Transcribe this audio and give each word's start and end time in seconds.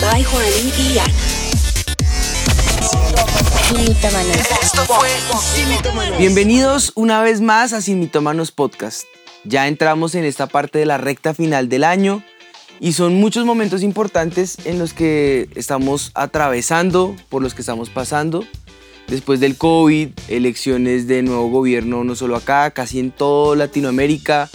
By 0.00 0.24
Juan 0.24 0.44
y 0.76 0.98
Ana. 0.98 1.12
Bienvenidos 6.18 6.90
una 6.96 7.22
vez 7.22 7.40
más 7.40 7.72
a 7.72 7.80
Sin 7.80 8.00
Mitómanos 8.00 8.50
Podcast. 8.50 9.04
Ya 9.44 9.68
entramos 9.68 10.16
en 10.16 10.24
esta 10.24 10.48
parte 10.48 10.80
de 10.80 10.86
la 10.86 10.98
recta 10.98 11.32
final 11.32 11.68
del 11.68 11.84
año 11.84 12.24
y 12.80 12.94
son 12.94 13.14
muchos 13.14 13.44
momentos 13.44 13.84
importantes 13.84 14.56
en 14.64 14.80
los 14.80 14.92
que 14.92 15.48
estamos 15.54 16.10
atravesando, 16.14 17.14
por 17.28 17.40
los 17.40 17.54
que 17.54 17.62
estamos 17.62 17.88
pasando. 17.88 18.44
Después 19.06 19.38
del 19.38 19.56
COVID, 19.56 20.08
elecciones 20.26 21.06
de 21.06 21.22
nuevo 21.22 21.50
gobierno, 21.50 22.02
no 22.02 22.16
solo 22.16 22.34
acá, 22.34 22.72
casi 22.72 22.98
en 22.98 23.12
toda 23.12 23.54
Latinoamérica, 23.54 24.50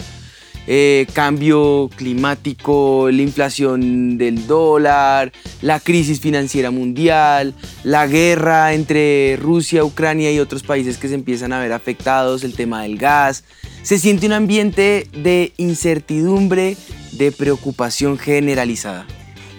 eh, 0.70 1.06
cambio 1.14 1.88
climático, 1.96 3.08
la 3.10 3.22
inflación 3.22 4.18
del 4.18 4.46
dólar, 4.46 5.32
la 5.62 5.80
crisis 5.80 6.20
financiera 6.20 6.70
mundial, 6.70 7.54
la 7.84 8.06
guerra 8.06 8.74
entre 8.74 9.38
Rusia, 9.40 9.82
Ucrania 9.82 10.30
y 10.30 10.38
otros 10.40 10.62
países 10.62 10.98
que 10.98 11.08
se 11.08 11.14
empiezan 11.14 11.54
a 11.54 11.58
ver 11.58 11.72
afectados, 11.72 12.44
el 12.44 12.52
tema 12.54 12.82
del 12.82 12.98
gas. 12.98 13.44
Se 13.82 13.98
siente 13.98 14.26
un 14.26 14.32
ambiente 14.32 15.08
de 15.16 15.54
incertidumbre, 15.56 16.76
de 17.12 17.32
preocupación 17.32 18.18
generalizada. 18.18 19.06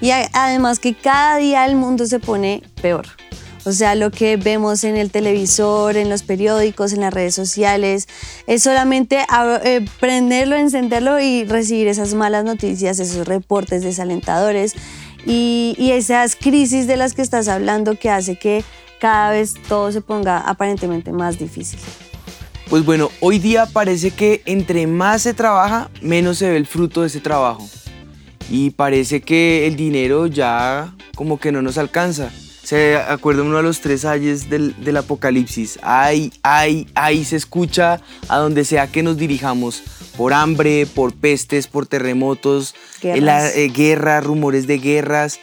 Y 0.02 0.12
además 0.12 0.78
que 0.78 0.94
cada 0.94 1.38
día 1.38 1.66
el 1.66 1.76
mundo 1.76 2.06
se 2.06 2.20
pone 2.20 2.62
peor. 2.84 3.08
O 3.66 3.72
sea, 3.72 3.96
lo 3.96 4.10
que 4.12 4.38
vemos 4.38 4.84
en 4.84 4.96
el 4.96 5.12
televisor, 5.12 5.98
en 5.98 6.10
los 6.10 6.24
periódicos, 6.24 6.94
en 6.94 7.02
las 7.02 7.14
redes 7.14 7.36
sociales, 7.36 8.08
es 8.48 8.64
solamente 8.64 9.26
eh, 9.64 9.86
prenderlo, 10.00 10.56
encenderlo 10.56 11.20
y 11.20 11.44
recibir 11.44 11.88
esas 11.88 12.14
malas 12.14 12.46
noticias, 12.46 13.00
esos 13.00 13.28
reportes 13.28 13.84
desalentadores 13.84 14.76
y, 15.26 15.76
y 15.78 15.92
esas 15.92 16.36
crisis 16.36 16.88
de 16.88 16.98
las 16.98 17.14
que 17.14 17.22
estás 17.22 17.48
hablando 17.48 18.00
que 18.00 18.10
hace 18.10 18.38
que 18.38 18.64
cada 19.00 19.32
vez 19.32 19.56
todo 19.68 19.92
se 19.92 20.02
ponga 20.02 20.40
aparentemente 20.40 21.12
más 21.12 21.38
difícil. 21.38 21.80
Pues 22.70 22.86
bueno, 22.86 23.10
hoy 23.20 23.40
día 23.40 23.66
parece 23.66 24.12
que 24.12 24.44
entre 24.46 24.86
más 24.86 25.24
se 25.24 25.34
trabaja, 25.34 25.90
menos 26.02 26.38
se 26.38 26.50
ve 26.50 26.58
el 26.58 26.68
fruto 26.68 27.02
de 27.02 27.08
ese 27.08 27.20
trabajo. 27.20 27.68
Y 28.52 28.72
parece 28.72 29.22
que 29.22 29.66
el 29.66 29.76
dinero 29.76 30.28
ya 30.28 30.94
como 31.16 31.40
que 31.40 31.52
no 31.52 31.62
nos 31.62 31.78
alcanza. 31.78 32.32
Se 32.70 32.98
acuerda 32.98 33.42
uno 33.42 33.58
de 33.58 33.64
los 33.64 33.82
tres 33.82 34.06
ayes 34.06 34.48
del, 34.48 34.96
apocalipsis. 34.96 35.80
Ay, 35.82 36.32
ay, 36.44 36.86
ay, 36.94 37.26
se 37.26 37.36
escucha 37.36 38.00
a 38.28 38.38
donde 38.38 38.64
sea 38.64 38.86
que 38.86 39.02
nos 39.02 39.18
dirijamos. 39.18 39.82
Por 40.16 40.34
hambre, 40.34 40.86
por 40.86 41.16
pestes, 41.16 41.66
por 41.66 41.88
terremotos, 41.88 42.76
guerras, 43.02 43.56
eh, 43.56 43.72
guerra, 43.76 44.22
rumores 44.22 44.68
de 44.68 44.78
guerras. 44.78 45.40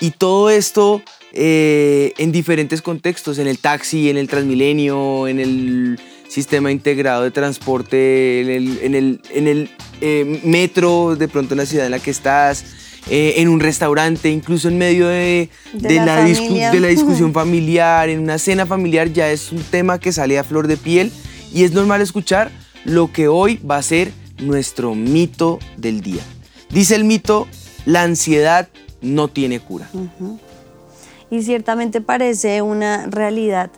Y 0.00 0.12
todo 0.12 0.48
esto 0.48 1.02
eh, 1.34 2.14
en 2.16 2.32
diferentes 2.32 2.80
contextos, 2.80 3.38
en 3.38 3.46
el 3.46 3.58
taxi, 3.58 4.08
en 4.08 4.16
el 4.16 4.26
Transmilenio, 4.26 5.28
en 5.28 5.38
el 5.38 6.00
sistema 6.28 6.72
integrado 6.72 7.24
de 7.24 7.30
transporte, 7.30 8.40
en 8.40 8.48
el, 8.48 9.20
en 9.34 9.48
el, 9.48 9.70
eh, 10.00 10.40
metro, 10.44 11.14
de 11.14 11.28
pronto 11.28 11.52
en 11.52 11.58
la 11.58 11.66
ciudad 11.66 11.84
en 11.84 11.92
la 11.92 11.98
que 11.98 12.10
estás, 12.10 12.64
eh, 13.08 13.34
en 13.38 13.48
un 13.48 13.60
restaurante, 13.60 14.30
incluso 14.30 14.68
en 14.68 14.78
medio 14.78 15.08
de, 15.08 15.48
la, 15.74 16.24
de 16.24 16.80
la 16.80 16.88
discusión 16.88 17.32
familiar, 17.32 18.08
en 18.08 18.20
una 18.20 18.38
cena 18.38 18.66
familiar, 18.66 19.12
ya 19.12 19.30
es 19.30 19.52
un 19.52 19.62
tema 19.62 19.98
que 19.98 20.12
sale 20.12 20.38
a 20.38 20.44
flor 20.44 20.66
de 20.66 20.76
piel 20.76 21.12
y 21.52 21.64
es 21.64 21.72
normal 21.72 22.00
escuchar 22.00 22.50
lo 22.84 23.12
que 23.12 23.28
hoy 23.28 23.58
va 23.58 23.76
a 23.76 23.82
ser 23.82 24.12
nuestro 24.38 24.94
mito 24.94 25.58
del 25.76 26.00
día. 26.00 26.22
Dice 26.70 26.94
el 26.94 27.04
mito, 27.04 27.48
la 27.84 28.02
ansiedad 28.02 28.68
no 29.00 29.28
tiene 29.28 29.60
cura. 29.60 29.88
Y 31.30 31.42
ciertamente 31.42 32.00
parece 32.00 32.62
una 32.62 33.06
realidad 33.06 33.70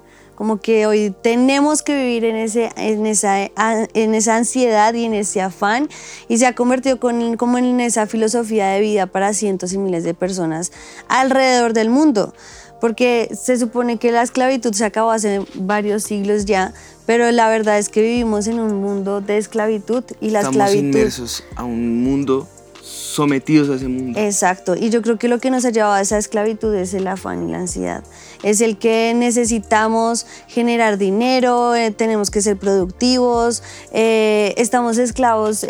como 0.42 0.60
que 0.60 0.88
hoy 0.88 1.14
tenemos 1.22 1.82
que 1.82 1.94
vivir 1.94 2.24
en, 2.24 2.34
ese, 2.34 2.72
en, 2.76 3.06
esa, 3.06 3.44
en 3.44 4.14
esa 4.16 4.34
ansiedad 4.34 4.92
y 4.92 5.04
en 5.04 5.14
ese 5.14 5.40
afán 5.40 5.88
y 6.28 6.38
se 6.38 6.46
ha 6.46 6.54
convertido 6.56 6.98
con, 6.98 7.36
como 7.36 7.58
en 7.58 7.78
esa 7.78 8.08
filosofía 8.08 8.66
de 8.70 8.80
vida 8.80 9.06
para 9.06 9.34
cientos 9.34 9.72
y 9.72 9.78
miles 9.78 10.02
de 10.02 10.14
personas 10.14 10.72
alrededor 11.06 11.74
del 11.74 11.90
mundo. 11.90 12.34
Porque 12.80 13.30
se 13.40 13.56
supone 13.56 13.98
que 13.98 14.10
la 14.10 14.22
esclavitud 14.22 14.72
se 14.72 14.84
acabó 14.84 15.12
hace 15.12 15.46
varios 15.54 16.02
siglos 16.02 16.44
ya, 16.44 16.74
pero 17.06 17.30
la 17.30 17.48
verdad 17.48 17.78
es 17.78 17.88
que 17.88 18.02
vivimos 18.02 18.48
en 18.48 18.58
un 18.58 18.80
mundo 18.80 19.20
de 19.20 19.38
esclavitud 19.38 20.02
y 20.20 20.30
la 20.30 20.40
Estamos 20.40 20.56
esclavitud... 20.56 20.88
inmersos 20.88 21.44
a 21.54 21.62
un 21.62 22.02
mundo 22.02 22.48
sometidos 22.82 23.70
a 23.70 23.74
ese 23.76 23.88
mundo. 23.88 24.18
Exacto, 24.18 24.74
y 24.74 24.90
yo 24.90 25.02
creo 25.02 25.18
que 25.18 25.28
lo 25.28 25.38
que 25.38 25.50
nos 25.50 25.64
ha 25.64 25.70
llevado 25.70 25.94
a 25.94 26.00
esa 26.00 26.18
esclavitud 26.18 26.74
es 26.74 26.94
el 26.94 27.06
afán 27.06 27.48
y 27.48 27.52
la 27.52 27.58
ansiedad. 27.58 28.02
Es 28.42 28.60
el 28.60 28.78
que 28.78 29.12
necesitamos 29.14 30.26
generar 30.48 30.98
dinero, 30.98 31.74
eh, 31.74 31.90
tenemos 31.90 32.30
que 32.30 32.42
ser 32.42 32.56
productivos, 32.56 33.62
eh, 33.92 34.54
estamos 34.56 34.98
esclavos 34.98 35.64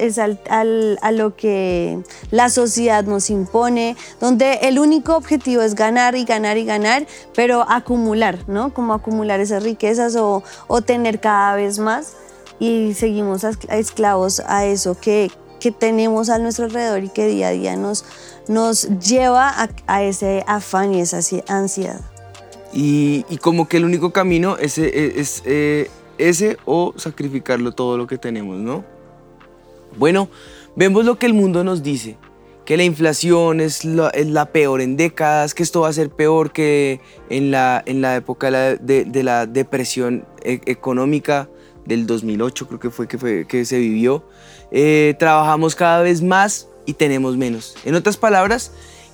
a 0.51 1.13
lo 1.13 1.37
que 1.37 1.99
la 2.31 2.49
sociedad 2.49 3.05
nos 3.05 3.31
impone, 3.31 3.97
donde 4.21 4.55
el 4.63 4.79
único 4.79 5.17
objetivo 5.17 5.63
es 5.63 5.75
ganar 5.75 6.15
y 6.15 6.25
ganar 6.25 6.57
y 6.57 6.65
ganar, 6.65 7.07
pero 7.35 7.65
acumular, 7.69 8.39
¿no? 8.49 8.73
Como 8.73 8.95
acumular 8.95 9.41
esas 9.41 9.63
riquezas 9.63 10.17
o, 10.17 10.43
tener 10.87 11.21
cada 11.21 11.55
vez 11.55 11.79
más 11.79 12.15
y 12.59 12.95
seguimos 12.95 13.45
esclavos 13.45 14.41
a 14.47 14.67
eso 14.67 14.97
que, 14.99 15.31
que 15.61 15.71
tenemos 15.71 16.29
a 16.29 16.39
nuestro 16.39 16.65
alrededor 16.65 17.05
y 17.05 17.09
que 17.09 17.27
día 17.27 17.49
a 17.49 17.51
día 17.51 17.77
nos, 17.77 18.05
nos 18.49 18.89
lleva 18.99 19.55
a, 19.87 20.03
ese 20.03 20.43
afán 20.47 20.93
y 20.95 21.01
esa 21.01 21.21
ansiedad. 21.47 22.01
Y, 22.73 23.25
como 23.41 23.69
que 23.69 23.77
el 23.77 23.85
único 23.85 24.13
camino 24.13 24.57
es, 24.57 24.79
es, 24.79 25.43
eh, 25.45 25.91
ese 26.19 26.57
o 26.65 26.95
sacrificarlo 26.97 27.73
todo 27.73 27.99
lo 27.99 28.07
que 28.07 28.19
tenemos, 28.19 28.59
¿no? 28.59 28.85
Bueno, 29.99 30.29
vemos 30.75 31.05
lo 31.05 31.19
que 31.19 31.27
el 31.27 31.35
mundo 31.35 31.65
nos 31.65 31.83
dice, 31.83 32.17
que 32.65 32.77
la 32.77 32.85
inflación 32.85 33.61
es 33.61 33.85
la, 33.85 34.09
es 34.11 34.27
la 34.29 34.47
peor 34.47 34.81
en 34.81 34.97
décadas, 34.97 35.55
que 35.55 35.63
esto 35.63 35.83
va 35.83 35.89
a 35.89 35.93
ser 35.93 36.11
peor 36.11 36.53
que 36.53 37.01
en 37.29 37.51
la, 37.51 37.83
en 37.85 38.01
la 38.01 38.17
época 38.17 38.51
de 38.51 39.23
la, 39.23 39.47
depresión 39.47 40.25
e, 40.43 40.61
económica 40.67 41.49
del 41.85 42.07
2008, 42.07 42.69
creo 42.69 42.81
que 42.81 42.91
fue 42.91 43.09
que, 43.09 43.19
fue, 43.19 43.47
que 43.47 43.65
se 43.65 43.79
vivió. 43.79 44.25
Eh, 44.71 45.15
trabajamos 45.19 45.75
cada 45.75 46.03
vez 46.03 46.23
más 46.23 46.69
y 46.87 46.95
tenemos 46.95 47.37
menos. 47.37 47.77
En 47.85 47.95
otras 47.95 48.17
palabras, 48.17 48.73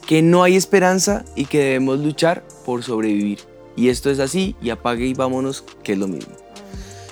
que 0.08 0.22
no 0.22 0.42
hay 0.42 0.56
esperanza 0.56 1.22
y 1.36 1.44
que 1.44 1.58
debemos 1.58 1.98
luchar 1.98 2.42
por 2.64 2.82
sobrevivir. 2.82 3.40
Y 3.76 3.90
esto 3.90 4.08
es 4.08 4.20
así 4.20 4.56
y 4.62 4.70
apague 4.70 5.04
y 5.04 5.12
vámonos, 5.12 5.62
que 5.82 5.92
es 5.92 5.98
lo 5.98 6.08
mismo. 6.08 6.32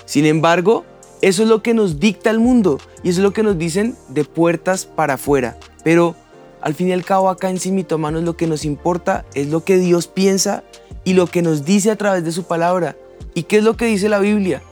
Sin 0.07 0.25
embargo, 0.25 0.87
eso 1.21 1.43
es 1.43 1.49
lo 1.51 1.63
que 1.63 1.75
nos 1.75 2.01
dicta 2.01 2.31
el 2.31 2.39
mundo 2.39 2.81
y 3.03 3.11
eso 3.11 3.21
es 3.21 3.23
lo 3.23 3.35
que 3.35 3.43
nos 3.43 3.59
dicen 3.59 3.95
de 4.09 4.25
puertas 4.25 4.87
para 4.87 5.15
afuera. 5.15 5.59
Pero 5.85 6.17
al 6.63 6.73
fin 6.73 6.89
y 6.89 6.93
al 6.93 7.05
cabo 7.05 7.29
acá 7.29 7.51
en 7.51 7.61
Simitomanos 7.61 8.23
lo 8.23 8.35
que 8.35 8.47
nos 8.47 8.65
importa 8.65 9.27
es 9.35 9.49
lo 9.49 9.63
que 9.63 9.77
Dios 9.77 10.07
piensa 10.07 10.65
y 11.05 11.13
lo 11.13 11.27
que 11.27 11.43
nos 11.43 11.67
dice 11.67 11.91
a 11.91 11.97
través 11.97 12.25
de 12.25 12.33
su 12.33 12.45
palabra. 12.45 12.97
¿Y 13.35 13.43
qué 13.43 13.59
es 13.59 13.63
lo 13.63 13.77
que 13.77 13.85
dice 13.85 14.09
la 14.09 14.21
Biblia? 14.21 14.63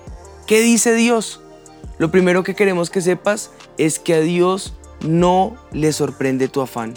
¿Qué 0.47 0.63
dice 0.63 0.95
Dios? 0.95 1.43
Lo 1.99 2.11
primero 2.11 2.43
que 2.43 2.55
queremos 2.55 2.89
que 2.89 3.03
sepas 3.03 3.51
es 3.77 3.99
que 3.99 4.15
a 4.15 4.21
Dios 4.21 4.73
no 5.03 5.57
le 5.73 5.93
sorprende 5.93 6.49
tu 6.49 6.63
afán, 6.63 6.95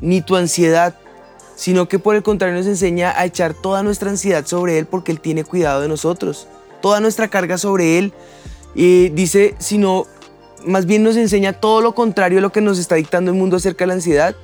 ni 0.00 0.20
tu 0.20 0.36
ansiedad, 0.36 0.94
sino 1.56 1.88
que 1.88 1.98
por 1.98 2.16
el 2.16 2.22
contrario 2.22 2.56
nos 2.56 2.66
enseña 2.66 3.12
a 3.16 3.24
echar 3.24 3.54
toda 3.54 3.82
nuestra 3.82 4.10
ansiedad 4.10 4.46
sobre 4.46 4.78
Él 4.78 4.86
porque 4.86 5.12
Él 5.12 5.20
tiene 5.20 5.44
cuidado 5.44 5.80
de 5.80 5.88
nosotros, 5.88 6.48
toda 6.80 7.00
nuestra 7.00 7.28
carga 7.28 7.58
sobre 7.58 7.98
Él. 7.98 8.12
Y 8.74 9.10
dice, 9.10 9.54
sino 9.58 10.06
más 10.66 10.86
bien 10.86 11.02
nos 11.02 11.16
enseña 11.16 11.52
todo 11.52 11.80
lo 11.80 11.94
contrario 11.94 12.38
a 12.38 12.42
lo 12.42 12.52
que 12.52 12.60
nos 12.60 12.78
está 12.78 12.96
dictando 12.96 13.30
el 13.30 13.36
mundo 13.36 13.56
acerca 13.56 13.84
de 13.84 13.88
la 13.88 13.94
ansiedad. 13.94 14.34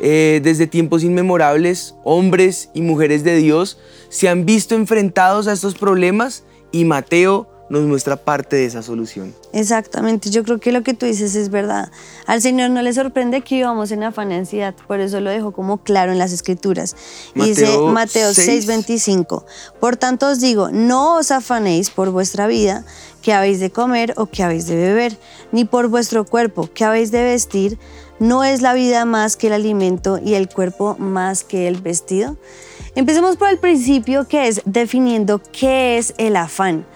Eh, 0.00 0.40
desde 0.42 0.66
tiempos 0.66 1.04
inmemorables, 1.04 1.94
hombres 2.02 2.68
y 2.74 2.82
mujeres 2.82 3.22
de 3.22 3.36
Dios 3.36 3.78
se 4.08 4.28
han 4.28 4.44
visto 4.44 4.74
enfrentados 4.74 5.46
a 5.46 5.52
estos 5.52 5.76
problemas 5.76 6.42
y 6.72 6.84
Mateo 6.84 7.48
nos 7.68 7.82
muestra 7.82 8.16
parte 8.16 8.56
de 8.56 8.66
esa 8.66 8.82
solución. 8.82 9.34
Exactamente, 9.52 10.30
yo 10.30 10.44
creo 10.44 10.60
que 10.60 10.72
lo 10.72 10.82
que 10.82 10.94
tú 10.94 11.06
dices 11.06 11.34
es 11.34 11.50
verdad. 11.50 11.90
Al 12.26 12.42
Señor 12.42 12.70
no 12.70 12.82
le 12.82 12.92
sorprende 12.92 13.40
que 13.40 13.56
íbamos 13.56 13.90
en 13.90 14.02
afán 14.02 14.32
y 14.32 14.34
ansiedad, 14.34 14.74
por 14.86 15.00
eso 15.00 15.20
lo 15.20 15.30
dejo 15.30 15.52
como 15.52 15.78
claro 15.78 16.12
en 16.12 16.18
las 16.18 16.32
escrituras. 16.32 16.94
Dice 17.34 17.78
Mateo 17.78 18.30
6:25, 18.30 19.44
por 19.80 19.96
tanto 19.96 20.28
os 20.28 20.40
digo, 20.40 20.70
no 20.70 21.16
os 21.16 21.30
afanéis 21.30 21.90
por 21.90 22.10
vuestra 22.10 22.46
vida, 22.46 22.84
que 23.22 23.32
habéis 23.32 23.58
de 23.60 23.70
comer 23.70 24.12
o 24.16 24.26
que 24.26 24.42
habéis 24.42 24.66
de 24.66 24.76
beber, 24.76 25.18
ni 25.50 25.64
por 25.64 25.88
vuestro 25.88 26.26
cuerpo, 26.26 26.68
que 26.72 26.84
habéis 26.84 27.10
de 27.10 27.24
vestir, 27.24 27.78
no 28.18 28.44
es 28.44 28.60
la 28.60 28.74
vida 28.74 29.04
más 29.06 29.36
que 29.36 29.46
el 29.48 29.54
alimento 29.54 30.18
y 30.22 30.34
el 30.34 30.48
cuerpo 30.48 30.96
más 30.98 31.42
que 31.42 31.66
el 31.66 31.80
vestido. 31.80 32.36
Empecemos 32.94 33.36
por 33.36 33.48
el 33.48 33.58
principio 33.58 34.28
que 34.28 34.46
es 34.46 34.62
definiendo 34.66 35.40
qué 35.52 35.98
es 35.98 36.14
el 36.18 36.36
afán. 36.36 36.86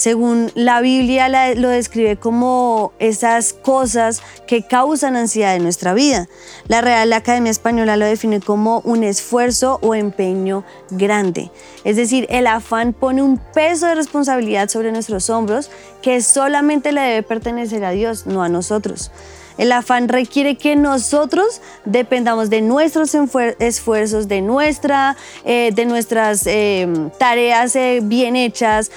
Según 0.00 0.50
la 0.54 0.80
Biblia 0.80 1.28
lo 1.56 1.68
describe 1.68 2.16
como 2.16 2.94
esas 2.98 3.52
cosas 3.52 4.22
que 4.46 4.62
causan 4.62 5.14
ansiedad 5.14 5.54
en 5.54 5.62
nuestra 5.62 5.92
vida. 5.92 6.26
La 6.68 6.80
Real 6.80 7.12
Academia 7.12 7.50
Española 7.50 7.98
lo 7.98 8.06
define 8.06 8.40
como 8.40 8.80
un 8.86 9.04
esfuerzo 9.04 9.78
o 9.82 9.94
empeño 9.94 10.64
grande. 10.88 11.50
Es 11.84 11.96
decir, 11.96 12.26
el 12.30 12.46
afán 12.46 12.94
pone 12.94 13.20
un 13.20 13.36
peso 13.36 13.88
de 13.88 13.94
responsabilidad 13.94 14.70
sobre 14.70 14.90
nuestros 14.90 15.28
hombros 15.28 15.70
que 16.00 16.22
solamente 16.22 16.92
le 16.92 17.02
debe 17.02 17.22
pertenecer 17.22 17.84
a 17.84 17.90
Dios, 17.90 18.24
no 18.24 18.42
a 18.42 18.48
nosotros. 18.48 19.10
El 19.58 19.72
afán 19.72 20.08
requiere 20.08 20.56
que 20.56 20.76
nosotros 20.76 21.60
dependamos 21.84 22.50
de 22.50 22.60
nuestros 22.62 23.14
esfuerzos, 23.58 24.28
de, 24.28 24.40
nuestra, 24.40 25.16
eh, 25.44 25.70
de 25.74 25.86
nuestras 25.86 26.46
eh, 26.46 26.88
tareas 27.18 27.76
eh, 27.76 28.00
bien 28.02 28.36
hechas. 28.36 28.90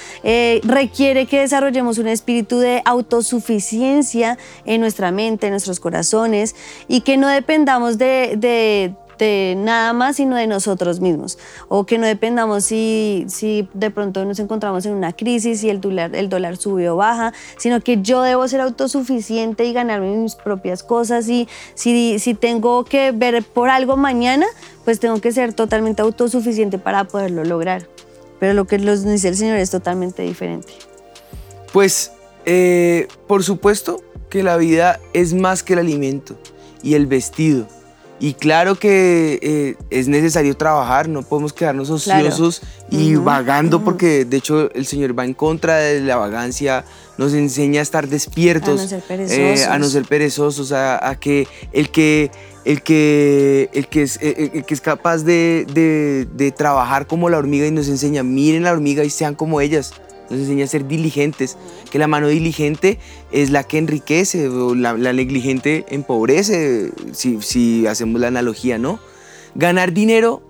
requiere 0.63 1.25
que 1.25 1.39
desarrollemos 1.41 1.97
un 1.97 2.07
espíritu 2.07 2.59
de 2.59 2.81
autosuficiencia 2.85 4.37
en 4.65 4.81
nuestra 4.81 5.11
mente, 5.11 5.47
en 5.47 5.51
nuestros 5.51 5.79
corazones 5.79 6.55
y 6.87 7.01
que 7.01 7.17
no 7.17 7.27
dependamos 7.27 7.97
de 7.97 8.33
de 8.37 8.93
nada 9.19 9.93
más 9.93 10.17
sino 10.17 10.35
de 10.35 10.47
nosotros 10.47 10.99
mismos 10.99 11.37
o 11.67 11.85
que 11.85 11.97
no 11.97 12.05
dependamos 12.07 12.65
si, 12.65 13.25
si 13.27 13.67
de 13.73 13.89
pronto 13.89 14.25
nos 14.25 14.39
encontramos 14.39 14.85
en 14.85 14.93
una 14.93 15.13
crisis 15.13 15.63
y 15.63 15.69
el 15.69 15.79
dólar, 15.81 16.15
el 16.15 16.29
dólar 16.29 16.57
sube 16.57 16.89
o 16.89 16.95
baja, 16.95 17.33
sino 17.57 17.81
que 17.81 18.01
yo 18.01 18.21
debo 18.21 18.47
ser 18.47 18.61
autosuficiente 18.61 19.65
y 19.65 19.73
ganarme 19.73 20.15
mis 20.15 20.35
propias 20.35 20.83
cosas 20.83 21.27
y 21.29 21.47
si, 21.75 22.19
si 22.19 22.33
tengo 22.33 22.83
que 22.85 23.11
ver 23.11 23.43
por 23.43 23.69
algo 23.69 23.97
mañana, 23.97 24.45
pues 24.83 24.99
tengo 24.99 25.19
que 25.21 25.31
ser 25.31 25.53
totalmente 25.53 26.01
autosuficiente 26.01 26.77
para 26.77 27.05
poderlo 27.05 27.43
lograr. 27.43 27.87
Pero 28.39 28.53
lo 28.53 28.65
que 28.65 28.77
nos 28.77 29.05
dice 29.05 29.29
el 29.29 29.37
Señor 29.37 29.57
es 29.57 29.69
totalmente 29.69 30.23
diferente. 30.23 30.73
Pues, 31.71 32.11
eh, 32.45 33.07
por 33.27 33.43
supuesto 33.43 34.01
que 34.29 34.43
la 34.43 34.57
vida 34.57 34.99
es 35.13 35.33
más 35.33 35.63
que 35.63 35.73
el 35.73 35.79
alimento 35.79 36.35
y 36.81 36.95
el 36.95 37.07
vestido 37.07 37.67
y 38.23 38.35
claro 38.35 38.75
que 38.75 39.37
eh, 39.41 39.75
es 39.89 40.07
necesario 40.07 40.55
trabajar, 40.55 41.09
no 41.09 41.23
podemos 41.23 41.51
quedarnos 41.51 41.89
ociosos 41.89 42.61
y 42.89 43.15
vagando, 43.15 43.83
porque 43.83 44.23
de 44.23 44.37
hecho 44.37 44.71
el 44.71 44.85
Señor 44.85 45.19
va 45.19 45.25
en 45.25 45.33
contra 45.33 45.75
de 45.75 45.99
la 45.99 46.15
vagancia, 46.15 46.85
nos 47.17 47.33
enseña 47.33 47.81
a 47.81 47.83
estar 47.83 48.07
despiertos, 48.07 48.79
a 48.79 48.83
no 48.83 48.87
ser 48.87 49.01
perezosos, 49.01 49.67
a, 49.67 49.77
no 49.77 49.85
ser 49.87 50.05
perezosos, 50.05 50.71
a, 50.71 51.17
que 51.19 51.49
el 51.73 51.89
que 51.89 52.31
el 52.63 52.81
que, 52.81 53.69
el 53.73 53.89
que, 53.89 54.03
es, 54.03 54.17
que 54.17 54.63
es 54.69 54.79
capaz 54.79 55.23
de, 55.25 55.67
de, 55.73 56.25
de, 56.33 56.51
trabajar 56.53 57.07
como 57.07 57.27
la 57.27 57.37
hormiga 57.37 57.67
y 57.67 57.71
nos 57.71 57.89
enseña, 57.89 58.23
miren 58.23 58.63
la 58.63 58.71
hormiga 58.71 59.03
y 59.03 59.09
sean 59.09 59.35
como 59.35 59.59
ellas 59.59 59.91
nos 60.29 60.39
enseña 60.39 60.65
a 60.65 60.67
ser 60.67 60.87
diligentes, 60.87 61.57
que 61.91 61.99
la 61.99 62.07
mano 62.07 62.27
diligente 62.27 62.99
es 63.31 63.51
la 63.51 63.63
que 63.63 63.77
enriquece, 63.77 64.49
la, 64.75 64.93
negligente 65.13 65.85
empobrece, 65.89 66.91
si, 67.11 67.87
hacemos 67.87 68.21
la 68.21 68.27
analogía, 68.27 68.77
¿no? 68.77 68.99
Ganar 69.55 69.93
dinero 69.93 70.41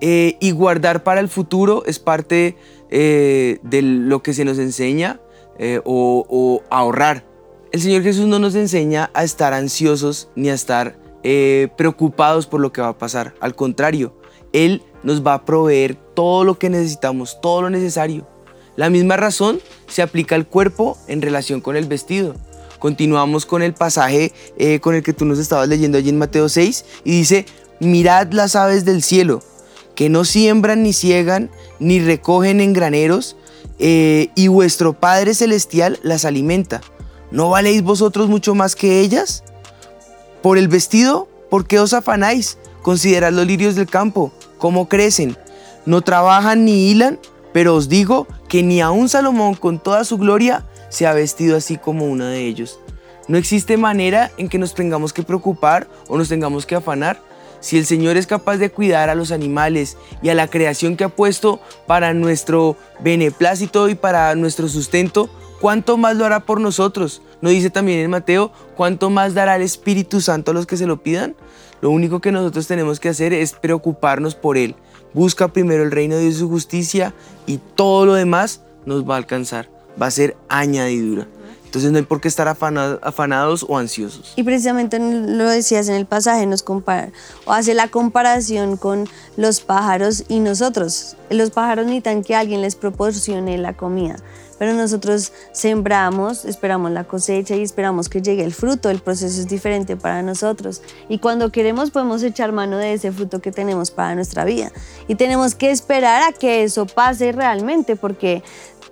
eh, 0.00 0.36
y 0.40 0.50
guardar 0.50 1.04
para 1.04 1.20
el 1.20 1.28
futuro 1.28 1.84
es 1.86 1.98
parte 1.98 2.56
eh, 2.90 3.58
de 3.62 3.82
lo 3.82 4.22
que 4.22 4.34
se 4.34 4.44
nos 4.44 4.58
enseña 4.58 5.20
eh, 5.58 5.80
o, 5.84 6.62
ahorrar. 6.70 7.24
El 7.70 7.80
Señor 7.80 8.02
Jesús 8.02 8.26
no 8.26 8.38
nos 8.38 8.54
enseña 8.54 9.10
a 9.14 9.24
estar 9.24 9.54
ansiosos 9.54 10.28
ni 10.36 10.50
a 10.50 10.54
estar 10.54 11.00
preocupados 11.76 12.48
por 12.48 12.60
lo 12.60 12.72
que 12.72 12.80
va 12.82 12.88
a 12.88 12.98
pasar. 12.98 13.32
Al 13.40 13.54
contrario, 13.54 14.12
Él 14.52 14.82
nos 15.04 15.24
va 15.24 15.34
a 15.34 15.44
proveer 15.44 15.94
todo 15.94 16.44
lo 16.44 16.58
que 16.58 16.68
necesitamos, 16.68 17.40
todo 17.40 17.62
lo 17.62 17.70
necesario. 17.70 18.26
La 18.76 18.90
misma 18.90 19.16
razón 19.16 19.60
se 19.86 20.02
aplica 20.02 20.34
al 20.34 20.46
cuerpo 20.46 20.96
en 21.06 21.22
relación 21.22 21.60
con 21.60 21.76
el 21.76 21.86
vestido. 21.86 22.34
Continuamos 22.78 23.46
con 23.46 23.62
el 23.62 23.74
pasaje 23.74 24.32
eh, 24.56 24.80
con 24.80 24.94
el 24.94 25.02
que 25.02 25.12
tú 25.12 25.24
nos 25.24 25.38
estabas 25.38 25.68
leyendo 25.68 25.98
allí 25.98 26.08
en 26.08 26.18
Mateo 26.18 26.48
6 26.48 26.84
y 27.04 27.12
dice, 27.12 27.46
mirad 27.80 28.32
las 28.32 28.56
aves 28.56 28.84
del 28.84 29.02
cielo, 29.02 29.42
que 29.94 30.08
no 30.08 30.24
siembran 30.24 30.82
ni 30.82 30.92
ciegan, 30.92 31.50
ni 31.78 32.00
recogen 32.00 32.60
en 32.60 32.72
graneros, 32.72 33.36
eh, 33.78 34.30
y 34.34 34.48
vuestro 34.48 34.94
Padre 34.94 35.34
Celestial 35.34 35.98
las 36.02 36.24
alimenta. 36.24 36.80
¿No 37.30 37.50
valéis 37.50 37.82
vosotros 37.82 38.28
mucho 38.28 38.54
más 38.54 38.74
que 38.74 39.00
ellas? 39.00 39.44
Por 40.42 40.58
el 40.58 40.68
vestido, 40.68 41.28
¿por 41.50 41.66
qué 41.66 41.78
os 41.78 41.92
afanáis? 41.92 42.58
Considerad 42.82 43.32
los 43.32 43.46
lirios 43.46 43.74
del 43.74 43.86
campo, 43.86 44.32
cómo 44.58 44.88
crecen. 44.88 45.36
No 45.86 46.02
trabajan 46.02 46.64
ni 46.64 46.90
hilan, 46.90 47.18
pero 47.52 47.74
os 47.74 47.88
digo 47.88 48.26
que 48.52 48.62
ni 48.62 48.82
aun 48.82 49.08
Salomón 49.08 49.54
con 49.54 49.78
toda 49.78 50.04
su 50.04 50.18
gloria 50.18 50.62
se 50.90 51.06
ha 51.06 51.14
vestido 51.14 51.56
así 51.56 51.78
como 51.78 52.04
uno 52.04 52.26
de 52.26 52.44
ellos. 52.44 52.78
No 53.26 53.38
existe 53.38 53.78
manera 53.78 54.30
en 54.36 54.50
que 54.50 54.58
nos 54.58 54.74
tengamos 54.74 55.14
que 55.14 55.22
preocupar 55.22 55.88
o 56.06 56.18
nos 56.18 56.28
tengamos 56.28 56.66
que 56.66 56.74
afanar. 56.74 57.18
Si 57.60 57.78
el 57.78 57.86
Señor 57.86 58.18
es 58.18 58.26
capaz 58.26 58.58
de 58.58 58.70
cuidar 58.70 59.08
a 59.08 59.14
los 59.14 59.32
animales 59.32 59.96
y 60.22 60.28
a 60.28 60.34
la 60.34 60.48
creación 60.48 60.98
que 60.98 61.04
ha 61.04 61.08
puesto 61.08 61.60
para 61.86 62.12
nuestro 62.12 62.76
beneplácito 63.00 63.88
y 63.88 63.94
para 63.94 64.34
nuestro 64.34 64.68
sustento, 64.68 65.30
¿cuánto 65.58 65.96
más 65.96 66.16
lo 66.16 66.26
hará 66.26 66.40
por 66.40 66.60
nosotros? 66.60 67.22
¿No 67.40 67.48
dice 67.48 67.70
también 67.70 68.00
en 68.00 68.10
Mateo, 68.10 68.52
cuánto 68.76 69.08
más 69.08 69.32
dará 69.32 69.56
el 69.56 69.62
Espíritu 69.62 70.20
Santo 70.20 70.50
a 70.50 70.54
los 70.54 70.66
que 70.66 70.76
se 70.76 70.86
lo 70.86 71.02
pidan? 71.02 71.36
Lo 71.80 71.88
único 71.88 72.20
que 72.20 72.32
nosotros 72.32 72.66
tenemos 72.66 73.00
que 73.00 73.08
hacer 73.08 73.32
es 73.32 73.54
preocuparnos 73.54 74.34
por 74.34 74.58
Él. 74.58 74.76
Busca 75.14 75.48
primero 75.48 75.82
el 75.82 75.90
reino 75.90 76.16
de 76.16 76.32
su 76.32 76.48
justicia 76.48 77.14
y 77.46 77.58
todo 77.58 78.06
lo 78.06 78.14
demás 78.14 78.62
nos 78.86 79.08
va 79.08 79.14
a 79.14 79.18
alcanzar. 79.18 79.68
Va 80.00 80.06
a 80.06 80.10
ser 80.10 80.36
añadidura. 80.48 81.26
Entonces 81.72 81.90
no 81.90 81.96
hay 81.96 82.04
por 82.04 82.20
qué 82.20 82.28
estar 82.28 82.48
afanados 82.48 83.64
o 83.66 83.78
ansiosos. 83.78 84.34
Y 84.36 84.42
precisamente 84.42 84.98
lo 84.98 85.48
decías 85.48 85.88
en 85.88 85.94
el 85.94 86.04
pasaje, 86.04 86.44
nos 86.44 86.62
compara, 86.62 87.12
o 87.46 87.52
hace 87.52 87.72
la 87.72 87.88
comparación 87.88 88.76
con 88.76 89.08
los 89.38 89.60
pájaros 89.60 90.24
y 90.28 90.40
nosotros. 90.40 91.16
Los 91.30 91.48
pájaros 91.48 91.86
necesitan 91.86 92.24
que 92.24 92.34
alguien 92.34 92.60
les 92.60 92.76
proporcione 92.76 93.56
la 93.56 93.74
comida 93.74 94.16
pero 94.58 94.74
nosotros 94.74 95.32
sembramos, 95.50 96.44
esperamos 96.44 96.92
la 96.92 97.02
cosecha 97.02 97.56
y 97.56 97.62
esperamos 97.62 98.08
que 98.08 98.22
llegue 98.22 98.44
el 98.44 98.54
fruto. 98.54 98.90
El 98.90 99.00
proceso 99.00 99.40
es 99.40 99.48
diferente 99.48 99.96
para 99.96 100.22
nosotros. 100.22 100.82
Y 101.08 101.18
cuando 101.18 101.50
queremos 101.50 101.90
podemos 101.90 102.22
echar 102.22 102.52
mano 102.52 102.76
de 102.76 102.92
ese 102.92 103.10
fruto 103.10 103.40
que 103.40 103.50
tenemos 103.50 103.90
para 103.90 104.14
nuestra 104.14 104.44
vida. 104.44 104.70
Y 105.08 105.16
tenemos 105.16 105.56
que 105.56 105.72
esperar 105.72 106.22
a 106.22 106.32
que 106.32 106.62
eso 106.62 106.86
pase 106.86 107.32
realmente, 107.32 107.96
porque 107.96 108.44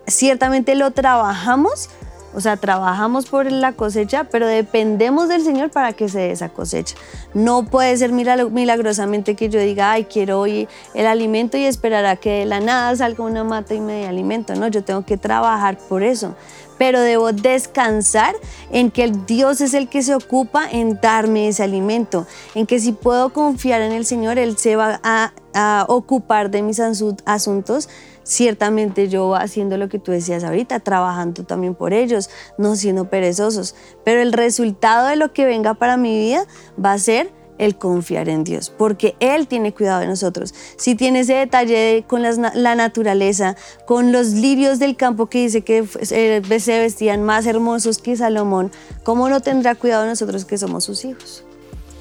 ciertamente 0.09 0.75
lo 0.75 0.91
trabajamos, 0.91 1.88
o 2.32 2.41
sea, 2.41 2.56
trabajamos 2.56 3.27
por 3.27 3.50
la 3.50 3.73
cosecha, 3.73 4.25
pero 4.25 4.47
dependemos 4.47 5.29
del 5.29 5.43
Señor 5.43 5.70
para 5.70 5.93
que 5.93 6.08
se 6.08 6.19
dé 6.19 6.31
esa 6.31 6.49
cosecha. 6.49 6.94
No 7.34 7.65
puede 7.65 7.96
ser 7.96 8.13
milagrosamente 8.13 9.34
que 9.34 9.49
yo 9.49 9.58
diga, 9.60 9.93
ay, 9.93 10.05
quiero 10.05 10.41
hoy 10.41 10.69
el 10.94 11.06
alimento 11.06 11.56
y 11.56 11.65
esperar 11.65 12.06
a 12.06 12.17
que 12.17 12.41
de 12.41 12.44
la 12.44 12.60
nada 12.60 12.94
salga 12.94 13.25
una 13.25 13.43
mata 13.43 13.75
y 13.75 13.81
me 13.81 13.94
dé 13.94 14.06
alimento. 14.06 14.55
No, 14.55 14.69
yo 14.69 14.84
tengo 14.84 15.05
que 15.05 15.17
trabajar 15.17 15.77
por 15.77 16.03
eso. 16.03 16.37
Pero 16.79 17.01
debo 17.01 17.32
descansar 17.32 18.34
en 18.70 18.91
que 18.91 19.05
el 19.05 19.27
Dios 19.27 19.60
es 19.60 19.75
el 19.75 19.89
que 19.89 20.03
se 20.03 20.15
ocupa 20.15 20.70
en 20.70 20.99
darme 21.01 21.49
ese 21.49 21.63
alimento, 21.63 22.27
en 22.55 22.67
que 22.67 22.81
si 22.81 22.93
puedo 22.93 23.34
confiar 23.34 23.82
en 23.82 23.93
el 23.93 24.06
Señor, 24.06 24.39
Él 24.39 24.56
se 24.56 24.77
va 24.77 24.99
a, 25.03 25.32
a 25.53 25.84
ocupar 25.89 26.51
de 26.51 26.63
mis 26.63 26.81
asuntos 27.27 27.89
ciertamente 28.22 29.08
yo 29.08 29.34
haciendo 29.34 29.77
lo 29.77 29.89
que 29.89 29.98
tú 29.98 30.12
decías 30.12 30.44
ahorita, 30.44 30.81
trabajando 30.81 31.44
también 31.44 31.74
por 31.74 31.93
ellos, 31.93 32.31
no 32.58 32.77
siendo 32.77 33.10
perezosos. 33.10 33.74
Pero 34.05 34.20
el 34.20 34.32
resultado 34.32 35.08
de 35.08 35.17
lo 35.17 35.32
que 35.32 35.44
venga 35.44 35.74
para 35.74 35.96
mi 35.96 36.19
vida 36.19 36.44
va 36.82 36.93
a 36.93 36.98
ser 36.98 37.31
el 37.60 37.77
confiar 37.77 38.31
en 38.31 38.43
Dios, 38.43 38.72
porque 38.77 39.17
Él 39.20 39.46
tiene 39.46 39.74
cuidado 39.74 40.00
de 40.00 40.06
nosotros. 40.06 40.55
Si 40.77 40.94
tiene 40.94 41.20
ese 41.20 41.34
detalle 41.34 42.05
con 42.06 42.22
la 42.22 42.74
naturaleza, 42.74 43.55
con 43.84 44.12
los 44.12 44.29
lirios 44.29 44.79
del 44.79 44.96
campo 44.96 45.27
que 45.27 45.41
dice 45.43 45.60
que 45.60 45.86
se 45.86 46.79
vestían 46.79 47.22
más 47.22 47.44
hermosos 47.44 47.98
que 47.98 48.17
Salomón, 48.17 48.72
¿cómo 49.03 49.29
no 49.29 49.41
tendrá 49.41 49.74
cuidado 49.74 50.05
de 50.05 50.08
nosotros 50.08 50.46
que 50.46 50.56
somos 50.56 50.84
sus 50.84 51.05
hijos? 51.05 51.44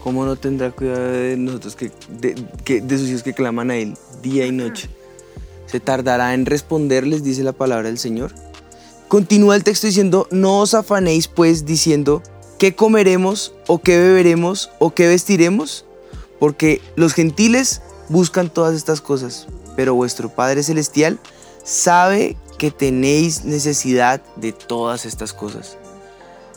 ¿Cómo 0.01 0.23
no 0.23 0.37
tendrá 0.37 0.71
cuidado 0.71 1.11
de 1.11 1.35
nosotros 1.35 1.75
que, 1.75 1.91
de 2.79 2.97
sus 2.97 3.09
hijos 3.09 3.23
que 3.23 3.33
claman 3.33 3.69
a 3.69 3.75
Él 3.75 3.95
día 4.21 4.45
y 4.45 4.53
noche? 4.53 4.89
Se 5.69 5.79
tardará 5.79 6.33
en 6.33 6.45
responderles, 6.45 7.23
dice 7.23 7.43
la 7.43 7.53
palabra 7.53 7.87
del 7.87 7.99
Señor. 7.99 8.33
Continúa 9.07 9.55
el 9.55 9.63
texto 9.63 9.87
diciendo, 9.87 10.27
no 10.31 10.59
os 10.59 10.73
afanéis 10.73 11.27
pues 11.27 11.65
diciendo, 11.65 12.21
¿qué 12.57 12.75
comeremos 12.75 13.53
o 13.67 13.79
qué 13.79 13.97
beberemos 13.97 14.69
o 14.79 14.93
qué 14.93 15.07
vestiremos? 15.07 15.85
Porque 16.39 16.81
los 16.95 17.13
gentiles 17.13 17.81
buscan 18.07 18.49
todas 18.49 18.75
estas 18.75 19.01
cosas, 19.01 19.47
pero 19.75 19.95
vuestro 19.95 20.29
Padre 20.29 20.63
Celestial 20.63 21.19
sabe 21.63 22.37
que 22.57 22.71
tenéis 22.71 23.45
necesidad 23.45 24.21
de 24.35 24.51
todas 24.51 25.05
estas 25.05 25.33
cosas. 25.33 25.77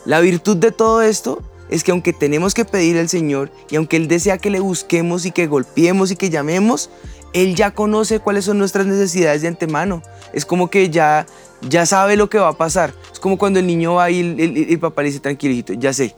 La 0.05 0.19
virtud 0.19 0.57
de 0.57 0.71
todo 0.71 1.01
esto 1.01 1.41
es 1.69 1.83
que 1.83 1.91
aunque 1.91 2.13
tenemos 2.13 2.53
que 2.53 2.65
pedir 2.65 2.97
al 2.97 3.09
Señor 3.09 3.51
y 3.69 3.77
aunque 3.77 3.97
Él 3.97 4.07
desea 4.07 4.37
que 4.37 4.49
le 4.49 4.59
busquemos 4.59 5.25
y 5.25 5.31
que 5.31 5.47
golpeemos 5.47 6.11
y 6.11 6.15
que 6.15 6.29
llamemos, 6.29 6.89
Él 7.33 7.55
ya 7.55 7.71
conoce 7.71 8.19
cuáles 8.19 8.45
son 8.45 8.59
nuestras 8.59 8.85
necesidades 8.85 9.41
de 9.41 9.47
antemano. 9.47 10.01
Es 10.33 10.45
como 10.45 10.69
que 10.69 10.89
ya, 10.89 11.25
ya 11.67 11.85
sabe 11.85 12.15
lo 12.15 12.29
que 12.29 12.37
va 12.37 12.49
a 12.49 12.57
pasar. 12.57 12.93
Es 13.11 13.19
como 13.19 13.37
cuando 13.37 13.59
el 13.59 13.67
niño 13.67 13.95
va 13.95 14.11
y 14.11 14.19
el, 14.69 14.79
papá 14.79 15.01
le 15.01 15.09
dice, 15.09 15.19
tranquilito, 15.19 15.73
ya 15.73 15.93
sé. 15.93 16.15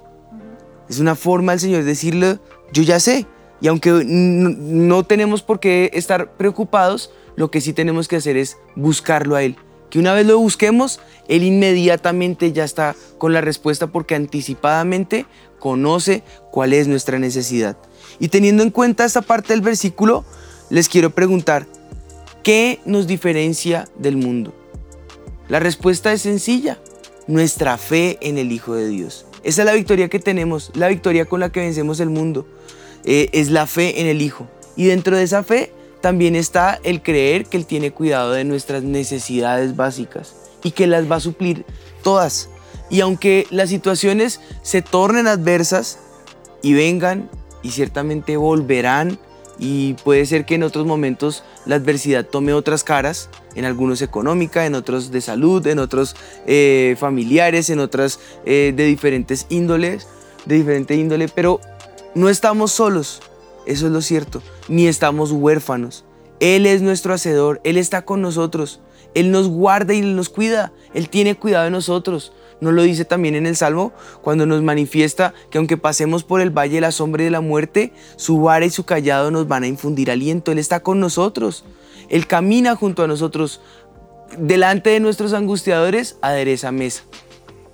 Es 0.89 1.00
una 1.00 1.15
forma 1.15 1.53
del 1.53 1.62
Señor 1.62 1.84
decirle, 1.84 2.39
yo 2.74 2.84
ya 2.84 3.00
sé. 3.00 3.25
Y 3.62 3.67
aunque 3.67 4.03
no 4.05 5.03
tenemos 5.03 5.41
por 5.41 5.60
qué 5.62 5.89
estar 5.93 6.34
preocupados, 6.36 7.12
lo 7.36 7.50
que 7.50 7.62
sí 7.62 7.74
tenemos 7.74 8.07
que 8.07 8.17
hacer 8.17 8.36
es 8.36 8.57
buscarlo 8.75 9.36
a 9.36 9.43
Él. 9.43 9.55
Que 9.89 10.00
una 10.00 10.13
vez 10.13 10.25
lo 10.25 10.38
busquemos, 10.38 11.00
Él 11.29 11.43
inmediatamente 11.43 12.51
ya 12.51 12.65
está 12.65 12.95
con 13.17 13.31
la 13.31 13.39
respuesta 13.39 13.88
porque 13.88 14.15
anticipadamente 14.15 15.25
conoce 15.60 16.24
cuál 16.51 16.74
es 16.74 16.88
nuestra 16.88 17.17
necesidad. 17.19 17.77
Y 18.19 18.27
teniendo 18.27 18.62
en 18.62 18.72
cuenta 18.72 19.05
esta 19.05 19.22
parte 19.22 19.53
del 19.53 19.62
versículo, 19.62 20.25
les 20.69 20.89
quiero 20.89 21.10
preguntar, 21.12 21.67
¿qué 22.43 22.79
nos 22.86 23.07
diferencia 23.07 23.88
del 23.98 24.17
mundo? 24.17 24.53
La 25.48 25.60
respuesta 25.60 26.12
es 26.12 26.24
sencilla, 26.24 26.79
nuestra 27.27 27.77
fe 27.77 28.17
en 28.22 28.38
el 28.38 28.51
Hijo 28.51 28.74
de 28.75 28.88
Dios. 28.88 29.25
Esa 29.43 29.62
es 29.62 29.65
la 29.65 29.74
victoria 29.74 30.10
que 30.10 30.19
tenemos, 30.19 30.72
la 30.74 30.88
victoria 30.88 31.25
con 31.25 31.39
la 31.39 31.51
que 31.51 31.60
vencemos 31.60 32.00
el 32.00 32.10
mundo. 32.10 32.48
Eh, 33.03 33.29
es 33.34 33.51
la 33.51 33.67
fe 33.67 34.01
en 34.01 34.07
el 34.07 34.22
Hijo. 34.22 34.48
Y 34.75 34.86
dentro 34.86 35.15
de 35.15 35.24
esa 35.24 35.43
fe 35.43 35.72
también 36.01 36.36
está 36.36 36.79
el 36.84 37.03
creer 37.03 37.45
que 37.45 37.57
Él 37.57 37.65
tiene 37.65 37.91
cuidado 37.91 38.31
de 38.31 38.43
nuestras 38.43 38.81
necesidades 38.84 39.75
básicas 39.75 40.36
y 40.63 40.72
que 40.72 40.88
las 40.88 41.10
va 41.10 41.17
a 41.17 41.19
suplir 41.19 41.65
todas. 42.03 42.50
Y 42.89 43.01
aunque 43.01 43.45
las 43.51 43.69
situaciones 43.69 44.41
se 44.63 44.81
tornen 44.81 45.27
adversas 45.27 46.00
y 46.63 46.74
vengan 46.74 47.29
y 47.62 47.72
ciertamente 47.72 48.38
volverán 48.38 49.19
y 49.57 49.93
puede 50.03 50.25
ser 50.25 50.45
que 50.45 50.55
en 50.55 50.63
otros 50.63 50.85
momentos 50.85 51.43
la 51.65 51.75
adversidad 51.75 52.25
tome 52.25 52.53
otras 52.53 52.83
caras, 52.83 53.29
en 53.55 53.65
algunos 53.65 54.01
económica, 54.01 54.65
en 54.65 54.75
otros 54.75 55.12
de 55.12 55.21
salud, 55.21 55.65
en 55.67 55.79
otros 55.79 56.15
eh, 56.45 56.95
familiares, 57.00 57.69
en 57.69 57.79
otras 57.79 58.19
eh, 58.45 58.74
de 58.75 58.85
diferentes 58.85 59.45
índoles, 59.50 60.07
de 60.45 60.55
diferente 60.55 60.95
índole, 60.95 61.27
pero 61.27 61.62
no 62.13 62.29
estamos 62.29 62.71
solos, 62.71 63.21
eso 63.65 63.88
es 63.88 63.91
lo 63.91 64.01
cierto, 64.01 64.41
ni 64.67 64.88
estamos 64.88 65.31
huérfanos. 65.31 66.05
Él 66.39 66.65
es 66.65 66.81
nuestro 66.81 67.13
hacedor, 67.13 67.62
Él 67.63 67.77
está 67.77 68.03
con 68.03 68.21
nosotros, 68.21 68.81
Él 69.13 69.31
nos 69.31 69.47
guarda 69.47 69.93
y 69.93 70.01
nos 70.01 70.29
cuida, 70.29 70.74
Él 70.93 71.09
tiene 71.09 71.35
cuidado 71.35 71.65
de 71.65 71.71
nosotros. 71.71 72.33
¿No 72.62 72.71
lo 72.71 72.83
dice 72.83 73.03
también 73.03 73.35
en 73.35 73.45
el 73.45 73.55
Salmo 73.55 73.91
cuando 74.21 74.45
nos 74.45 74.62
manifiesta 74.62 75.33
que 75.50 75.57
aunque 75.57 75.77
pasemos 75.77 76.24
por 76.24 76.41
el 76.41 76.51
valle 76.51 76.75
de 76.75 76.81
la 76.81 76.91
sombra 76.91 77.21
y 77.21 77.25
de 77.25 77.31
la 77.31 77.41
muerte, 77.41 77.91
su 78.15 78.41
vara 78.41 78.65
y 78.65 78.69
su 78.69 78.85
callado 78.85 79.29
nos 79.29 79.47
van 79.47 79.63
a 79.63 79.67
infundir 79.67 80.09
aliento? 80.09 80.51
Él 80.51 80.59
está 80.59 80.79
con 80.79 81.00
nosotros, 81.00 81.65
Él 82.09 82.27
camina 82.27 82.75
junto 82.75 83.03
a 83.03 83.07
nosotros, 83.07 83.62
delante 84.38 84.89
de 84.89 85.00
nuestros 85.00 85.33
angustiadores, 85.33 86.17
adereza 86.21 86.71
mesa. 86.71 87.03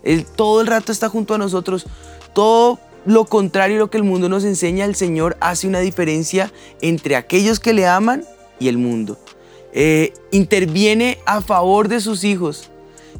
Él 0.03 0.25
todo 0.25 0.61
el 0.61 0.67
rato 0.67 0.91
está 0.91 1.09
junto 1.09 1.35
a 1.35 1.38
nosotros, 1.38 1.85
todo 2.33 2.79
lo 3.05 3.25
contrario 3.25 3.77
a 3.77 3.79
lo 3.79 3.89
que 3.91 3.97
el 3.97 4.03
mundo 4.03 4.29
nos 4.29 4.43
enseña, 4.43 4.85
el 4.85 4.95
Señor 4.95 5.38
hace 5.41 5.67
una 5.67 5.79
diferencia 5.79 6.51
entre 6.81 7.15
aquellos 7.15 7.59
que 7.59 7.73
le 7.73 7.88
aman 7.88 8.25
y 8.59 8.67
el 8.67 8.77
mundo. 8.77 9.19
Eh, 9.73 10.13
interviene 10.31 11.19
a 11.25 11.41
favor 11.41 11.88
de 11.88 12.01
sus 12.01 12.23
hijos 12.23 12.71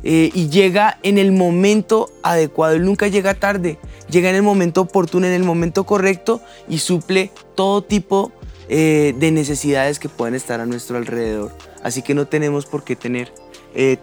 eh, 0.04 0.30
y 0.34 0.50
llega 0.50 0.98
en 1.04 1.18
el 1.18 1.32
momento 1.32 2.10
adecuado. 2.24 2.78
Nunca 2.80 3.08
llega 3.08 3.34
tarde, 3.34 3.78
llega 4.10 4.30
en 4.30 4.36
el 4.36 4.44
momento 4.44 4.82
oportuno, 4.82 5.28
en 5.28 5.34
el 5.34 5.44
momento 5.44 5.86
correcto 5.86 6.42
y 6.68 6.80
suple 6.80 7.32
todo 7.56 7.84
tipo 7.84 8.32
eh, 8.70 9.14
de 9.18 9.32
necesidades 9.32 10.00
que 10.00 10.10
pueden 10.10 10.36
estar 10.36 10.60
a 10.60 10.66
nuestro 10.66 10.98
alrededor. 10.98 11.52
Así 11.84 12.02
que 12.02 12.14
no 12.14 12.28
tenemos 12.28 12.66
por 12.66 12.84
qué 12.84 12.96
tener 12.96 13.32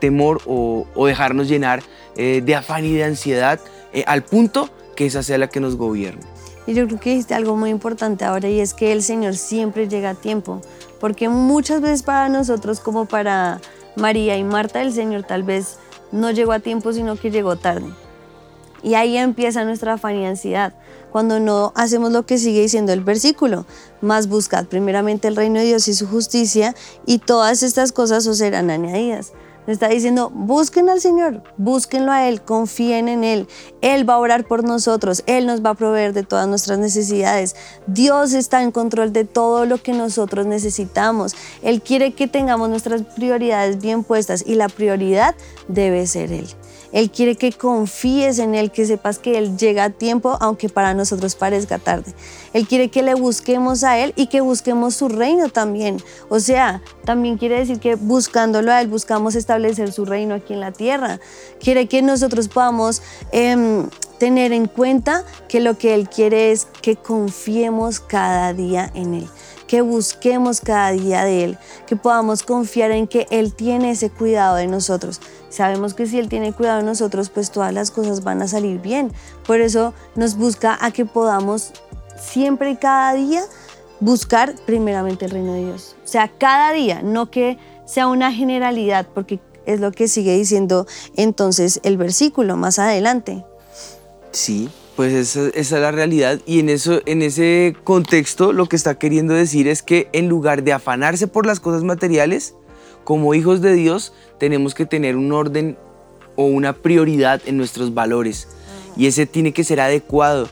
temor 0.00 0.40
o, 0.46 0.86
o, 0.94 1.06
dejarnos 1.06 1.46
llenar 1.46 1.82
de 2.16 2.54
afán 2.54 2.86
y 2.86 2.94
de 2.94 3.04
ansiedad 3.04 3.60
al 4.06 4.24
punto 4.24 4.70
que 4.96 5.04
esa 5.04 5.22
sea 5.22 5.36
la 5.36 5.48
que 5.48 5.60
nos 5.60 5.76
gobierne. 5.76 6.22
Y 6.68 6.74
yo 6.74 6.86
creo 6.86 7.00
que 7.00 7.10
dijiste 7.10 7.34
algo 7.34 7.56
muy 7.56 7.70
importante 7.70 8.26
ahora 8.26 8.46
y 8.50 8.60
es 8.60 8.74
que 8.74 8.92
el 8.92 9.02
Señor 9.02 9.36
siempre 9.36 9.88
llega 9.88 10.10
a 10.10 10.14
tiempo, 10.14 10.60
porque 11.00 11.30
muchas 11.30 11.80
veces 11.80 12.02
para 12.02 12.28
nosotros 12.28 12.80
como 12.80 13.06
para 13.06 13.62
María 13.96 14.36
y 14.36 14.44
Marta 14.44 14.82
el 14.82 14.92
Señor 14.92 15.22
tal 15.22 15.44
vez 15.44 15.78
no 16.12 16.30
llegó 16.30 16.52
a 16.52 16.60
tiempo, 16.60 16.92
sino 16.92 17.16
que 17.16 17.30
llegó 17.30 17.56
tarde. 17.56 17.92
Y 18.82 18.94
ahí 18.94 19.16
empieza 19.16 19.64
nuestra 19.64 19.98
ansiedad, 20.02 20.72
cuando 21.10 21.40
no 21.40 21.72
hacemos 21.74 22.12
lo 22.12 22.26
que 22.26 22.38
sigue 22.38 22.60
diciendo 22.60 22.92
el 22.92 23.00
versículo, 23.00 23.66
más 24.00 24.28
buscad 24.28 24.66
primeramente 24.66 25.26
el 25.26 25.36
reino 25.36 25.58
de 25.58 25.66
Dios 25.66 25.88
y 25.88 25.94
su 25.94 26.06
justicia 26.06 26.74
y 27.04 27.18
todas 27.18 27.62
estas 27.62 27.92
cosas 27.92 28.26
os 28.26 28.38
serán 28.38 28.70
añadidas 28.70 29.32
está 29.72 29.88
diciendo, 29.88 30.30
busquen 30.34 30.88
al 30.88 31.00
Señor, 31.00 31.42
búsquenlo 31.56 32.12
a 32.12 32.28
Él, 32.28 32.42
confíen 32.42 33.08
en 33.08 33.24
Él. 33.24 33.48
Él 33.80 34.08
va 34.08 34.14
a 34.14 34.18
orar 34.18 34.44
por 34.46 34.64
nosotros, 34.64 35.22
Él 35.26 35.46
nos 35.46 35.64
va 35.64 35.70
a 35.70 35.74
proveer 35.74 36.12
de 36.12 36.22
todas 36.22 36.48
nuestras 36.48 36.78
necesidades. 36.78 37.54
Dios 37.86 38.32
está 38.32 38.62
en 38.62 38.70
control 38.70 39.12
de 39.12 39.24
todo 39.24 39.66
lo 39.66 39.78
que 39.78 39.92
nosotros 39.92 40.46
necesitamos. 40.46 41.34
Él 41.62 41.82
quiere 41.82 42.12
que 42.12 42.28
tengamos 42.28 42.68
nuestras 42.68 43.02
prioridades 43.02 43.80
bien 43.80 44.04
puestas 44.04 44.42
y 44.46 44.54
la 44.54 44.68
prioridad 44.68 45.34
debe 45.68 46.06
ser 46.06 46.32
Él. 46.32 46.46
Él 46.92 47.10
quiere 47.10 47.36
que 47.36 47.52
confíes 47.52 48.38
en 48.38 48.54
Él, 48.54 48.70
que 48.70 48.86
sepas 48.86 49.18
que 49.18 49.38
Él 49.38 49.56
llega 49.58 49.84
a 49.84 49.90
tiempo, 49.90 50.36
aunque 50.40 50.68
para 50.68 50.94
nosotros 50.94 51.34
parezca 51.34 51.78
tarde. 51.78 52.14
Él 52.52 52.66
quiere 52.66 52.88
que 52.88 53.02
le 53.02 53.14
busquemos 53.14 53.84
a 53.84 53.98
Él 53.98 54.12
y 54.16 54.28
que 54.28 54.40
busquemos 54.40 54.94
su 54.94 55.08
reino 55.08 55.48
también. 55.48 56.02
O 56.28 56.40
sea, 56.40 56.82
también 57.04 57.36
quiere 57.36 57.58
decir 57.58 57.78
que 57.78 57.94
buscándolo 57.94 58.72
a 58.72 58.80
Él 58.80 58.88
buscamos 58.88 59.34
establecer 59.34 59.92
su 59.92 60.04
reino 60.04 60.34
aquí 60.34 60.54
en 60.54 60.60
la 60.60 60.72
tierra. 60.72 61.20
Quiere 61.60 61.86
que 61.86 62.02
nosotros 62.02 62.48
podamos... 62.48 63.02
Em, 63.32 63.88
tener 64.18 64.52
en 64.52 64.66
cuenta 64.66 65.24
que 65.48 65.60
lo 65.60 65.78
que 65.78 65.94
Él 65.94 66.08
quiere 66.08 66.50
es 66.50 66.66
que 66.82 66.96
confiemos 66.96 68.00
cada 68.00 68.52
día 68.52 68.90
en 68.94 69.14
Él 69.14 69.28
que 69.68 69.82
busquemos 69.82 70.60
cada 70.60 70.90
día 70.90 71.24
de 71.24 71.44
Él, 71.44 71.58
que 71.86 71.94
podamos 71.94 72.42
confiar 72.42 72.90
en 72.90 73.06
que 73.06 73.28
Él 73.30 73.54
tiene 73.54 73.92
ese 73.92 74.10
cuidado 74.10 74.56
de 74.56 74.66
nosotros. 74.66 75.20
Sabemos 75.50 75.94
que 75.94 76.06
si 76.06 76.18
Él 76.18 76.28
tiene 76.28 76.52
cuidado 76.52 76.78
de 76.78 76.86
nosotros, 76.86 77.28
pues 77.28 77.52
todas 77.52 77.72
las 77.72 77.92
cosas 77.92 78.24
van 78.24 78.42
a 78.42 78.48
salir 78.48 78.80
bien. 78.80 79.12
Por 79.46 79.60
eso 79.60 79.94
nos 80.16 80.36
busca 80.36 80.76
a 80.80 80.90
que 80.90 81.04
podamos 81.04 81.72
siempre 82.20 82.70
y 82.70 82.76
cada 82.76 83.12
día 83.12 83.44
buscar 84.00 84.54
primeramente 84.66 85.26
el 85.26 85.30
reino 85.30 85.52
de 85.52 85.66
Dios. 85.66 85.94
O 86.04 86.08
sea, 86.08 86.28
cada 86.38 86.72
día, 86.72 87.02
no 87.02 87.30
que 87.30 87.58
sea 87.84 88.08
una 88.08 88.32
generalidad, 88.32 89.06
porque 89.14 89.38
es 89.66 89.80
lo 89.80 89.92
que 89.92 90.08
sigue 90.08 90.36
diciendo 90.36 90.86
entonces 91.14 91.80
el 91.82 91.98
versículo 91.98 92.56
más 92.56 92.78
adelante. 92.78 93.44
Sí, 94.32 94.70
pues 94.98 95.12
esa, 95.12 95.50
es 95.54 95.70
la 95.70 95.92
realidad 95.92 96.40
y 96.44 96.58
en, 96.58 96.68
eso, 96.68 97.02
en 97.06 97.22
ese 97.22 97.76
contexto 97.84 98.52
lo 98.52 98.66
que 98.66 98.74
está 98.74 98.98
queriendo 98.98 99.32
decir 99.32 99.68
es 99.68 99.80
que 99.80 100.08
en 100.12 100.28
lugar 100.28 100.64
de 100.64 100.72
afanarse 100.72 101.28
por 101.28 101.46
las 101.46 101.60
cosas 101.60 101.84
materiales, 101.84 102.56
como 103.04 103.32
hijos 103.32 103.60
de 103.60 103.74
Dios 103.74 104.12
tenemos 104.40 104.74
que 104.74 104.86
tener 104.86 105.14
un 105.14 105.30
orden 105.30 105.78
o 106.34 106.46
una 106.46 106.72
prioridad 106.72 107.40
en 107.46 107.56
nuestros 107.56 107.94
valores 107.94 108.48
y 108.96 109.06
ese 109.06 109.24
tiene 109.24 109.52
que 109.52 109.62
ser 109.62 109.80
adecuado, 109.80 110.48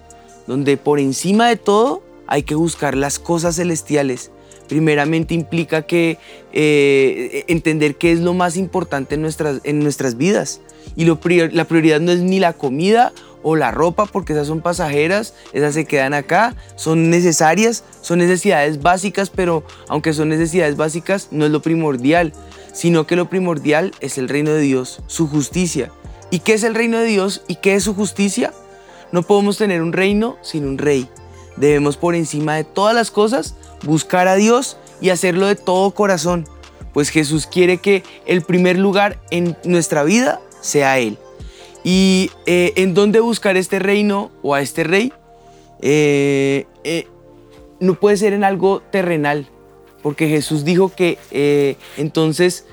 donde 0.46 0.76
por 0.76 1.00
encima 1.00 1.48
de 1.48 1.56
todo 1.56 2.04
hay 2.28 2.44
que 2.44 2.54
buscar 2.54 2.96
las 2.96 3.18
cosas 3.18 3.56
celestiales. 3.56 4.30
Primeramente 4.68 5.34
implica 5.34 5.82
que 5.82 6.18
eh, 6.52 7.44
entender 7.48 7.96
qué 7.96 8.12
es 8.12 8.20
lo 8.20 8.32
más 8.32 8.56
importante 8.56 9.16
en 9.16 9.22
nuestras, 9.22 9.60
en 9.64 9.80
nuestras 9.80 10.16
vidas. 10.16 10.60
Y 10.94 11.04
la 11.04 11.64
prioridad 11.64 12.00
no 12.00 12.12
es 12.12 12.20
ni 12.20 12.38
la 12.38 12.52
comida 12.52 13.12
o 13.48 13.54
la 13.54 13.70
ropa, 13.70 14.06
porque 14.06 14.32
esas 14.32 14.48
son 14.48 14.60
pasajeras, 14.60 15.32
esas 15.52 15.74
se 15.74 15.84
quedan 15.84 16.14
acá, 16.14 16.56
son 16.74 17.10
necesarias, 17.10 17.84
son 18.00 18.18
necesidades 18.18 18.82
básicas, 18.82 19.30
pero 19.30 19.62
aunque 19.86 20.12
son 20.14 20.30
necesidades 20.30 20.76
básicas, 20.76 21.28
no 21.30 21.44
es 21.44 21.52
lo 21.52 21.62
primordial, 21.62 22.32
sino 22.72 23.06
que 23.06 23.14
lo 23.14 23.30
primordial 23.30 23.92
es 24.00 24.18
el 24.18 24.28
reino 24.28 24.50
de 24.50 24.62
Dios, 24.62 25.00
su 25.06 25.28
justicia. 25.28 25.92
¿Y 26.32 26.40
qué 26.40 26.54
es 26.54 26.64
el 26.64 26.74
reino 26.74 26.98
de 26.98 27.04
Dios 27.04 27.44
y 27.46 27.54
qué 27.54 27.76
es 27.76 27.84
su 27.84 27.94
justicia? 27.94 28.52
No 29.12 29.22
podemos 29.22 29.58
tener 29.58 29.80
un 29.80 29.92
reino 29.92 30.36
sin 30.42 30.66
un 30.66 30.76
rey. 30.76 31.08
Debemos 31.56 31.96
por 31.96 32.16
encima 32.16 32.56
de 32.56 32.64
todas 32.64 32.96
las 32.96 33.12
cosas 33.12 33.54
buscar 33.84 34.26
a 34.26 34.34
Dios 34.34 34.76
y 35.00 35.10
hacerlo 35.10 35.46
de 35.46 35.54
todo 35.54 35.92
corazón, 35.92 36.48
pues 36.92 37.10
Jesús 37.10 37.46
quiere 37.46 37.78
que 37.78 38.02
el 38.26 38.42
primer 38.42 38.76
lugar 38.76 39.20
en 39.30 39.56
nuestra 39.62 40.02
vida 40.02 40.40
sea 40.62 40.98
Él. 40.98 41.16
¿Y 41.86 42.32
eh, 42.46 42.72
en 42.74 42.94
dónde 42.94 43.20
buscar 43.20 43.56
este 43.56 43.78
reino 43.78 44.32
o 44.42 44.56
a 44.56 44.60
este 44.60 44.82
rey? 44.82 45.12
Eh, 45.80 46.66
eh, 46.82 47.06
no 47.78 47.94
puede 47.94 48.16
ser 48.16 48.32
en 48.32 48.42
algo 48.42 48.82
terrenal, 48.90 49.48
porque 50.02 50.26
Jesús 50.26 50.64
dijo 50.64 50.88
que 50.88 51.76
entonces, 51.96 52.66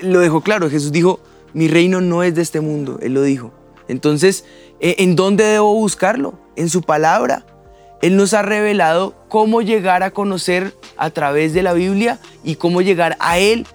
lo 0.00 0.20
dejó 0.20 0.42
claro, 0.42 0.70
Jesús 0.70 0.92
dijo, 0.92 1.18
mi 1.54 1.66
reino 1.66 2.00
no 2.00 2.22
es 2.22 2.36
de 2.36 2.42
este 2.42 2.60
mundo, 2.60 3.00
Él 3.02 3.14
lo 3.14 3.22
dijo. 3.22 3.52
Entonces, 3.88 4.44
¿en 4.78 5.16
dónde 5.16 5.42
debo 5.42 5.74
buscarlo? 5.74 6.38
En 6.54 6.68
su 6.68 6.82
palabra. 6.82 7.44
Él 8.00 8.16
nos 8.16 8.32
ha 8.32 8.42
revelado 8.42 9.16
cómo 9.28 9.60
llegar 9.60 10.04
a 10.04 10.12
conocer 10.12 10.72
a 10.96 11.10
través 11.10 11.52
de 11.52 11.64
la 11.64 11.72
Biblia 11.72 12.20
y 12.44 12.54
cómo 12.54 12.80
llegar 12.80 13.16
a 13.18 13.40
Él. 13.40 13.66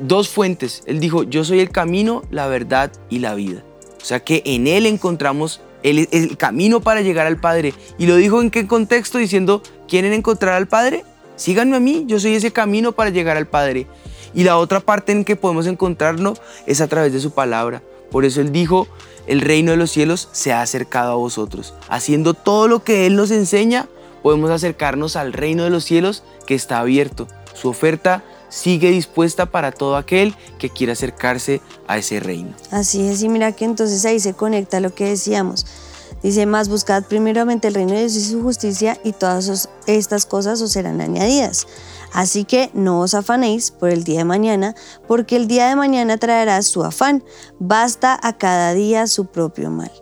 Dos 0.00 0.28
fuentes. 0.28 0.82
Él 0.86 0.98
dijo, 1.00 1.22
yo 1.24 1.44
soy 1.44 1.60
el 1.60 1.70
camino, 1.70 2.22
la 2.30 2.46
verdad 2.46 2.90
y 3.08 3.18
la 3.18 3.34
vida. 3.34 3.62
O 4.00 4.04
sea 4.04 4.20
que 4.20 4.42
en 4.46 4.66
Él 4.66 4.86
encontramos 4.86 5.60
el, 5.82 6.08
el 6.10 6.36
camino 6.36 6.80
para 6.80 7.02
llegar 7.02 7.26
al 7.26 7.38
Padre. 7.38 7.74
Y 7.98 8.06
lo 8.06 8.16
dijo 8.16 8.40
en 8.40 8.50
qué 8.50 8.66
contexto, 8.66 9.18
diciendo, 9.18 9.62
¿quieren 9.88 10.12
encontrar 10.12 10.54
al 10.54 10.68
Padre? 10.68 11.04
Síganme 11.36 11.76
a 11.76 11.80
mí, 11.80 12.04
yo 12.06 12.20
soy 12.20 12.34
ese 12.34 12.50
camino 12.50 12.92
para 12.92 13.10
llegar 13.10 13.36
al 13.36 13.46
Padre. 13.46 13.86
Y 14.34 14.44
la 14.44 14.58
otra 14.58 14.80
parte 14.80 15.12
en 15.12 15.24
que 15.24 15.36
podemos 15.36 15.66
encontrarnos 15.66 16.40
es 16.66 16.80
a 16.80 16.88
través 16.88 17.12
de 17.12 17.20
su 17.20 17.32
palabra. 17.32 17.82
Por 18.10 18.24
eso 18.24 18.40
Él 18.40 18.52
dijo, 18.52 18.88
el 19.26 19.40
reino 19.40 19.70
de 19.70 19.76
los 19.76 19.90
cielos 19.90 20.28
se 20.32 20.52
ha 20.52 20.62
acercado 20.62 21.12
a 21.12 21.16
vosotros. 21.16 21.74
Haciendo 21.88 22.34
todo 22.34 22.68
lo 22.68 22.82
que 22.84 23.06
Él 23.06 23.16
nos 23.16 23.30
enseña, 23.30 23.88
podemos 24.22 24.50
acercarnos 24.50 25.16
al 25.16 25.32
reino 25.32 25.64
de 25.64 25.70
los 25.70 25.84
cielos 25.84 26.24
que 26.46 26.54
está 26.54 26.80
abierto. 26.80 27.28
Su 27.54 27.68
oferta 27.68 28.24
sigue 28.50 28.90
dispuesta 28.90 29.46
para 29.46 29.72
todo 29.72 29.96
aquel 29.96 30.34
que 30.58 30.68
quiera 30.68 30.92
acercarse 30.92 31.62
a 31.86 31.96
ese 31.96 32.20
reino. 32.20 32.54
Así 32.70 33.06
es, 33.06 33.22
y 33.22 33.28
mira 33.28 33.52
que 33.52 33.64
entonces 33.64 34.04
ahí 34.04 34.20
se 34.20 34.34
conecta 34.34 34.80
lo 34.80 34.94
que 34.94 35.06
decíamos. 35.06 35.64
Dice, 36.22 36.44
más 36.44 36.68
buscad 36.68 37.04
primeramente 37.04 37.68
el 37.68 37.74
reino 37.74 37.92
de 37.94 38.00
Dios 38.00 38.14
y 38.16 38.20
su 38.20 38.42
justicia 38.42 38.98
y 39.02 39.12
todas 39.12 39.70
estas 39.86 40.26
cosas 40.26 40.60
os 40.60 40.72
serán 40.72 41.00
añadidas. 41.00 41.66
Así 42.12 42.44
que 42.44 42.70
no 42.74 43.00
os 43.00 43.14
afanéis 43.14 43.70
por 43.70 43.88
el 43.88 44.04
día 44.04 44.18
de 44.18 44.24
mañana, 44.24 44.74
porque 45.08 45.36
el 45.36 45.48
día 45.48 45.68
de 45.68 45.76
mañana 45.76 46.18
traerá 46.18 46.60
su 46.60 46.84
afán. 46.84 47.24
Basta 47.58 48.18
a 48.22 48.36
cada 48.36 48.74
día 48.74 49.06
su 49.06 49.26
propio 49.26 49.70
mal. 49.70 49.92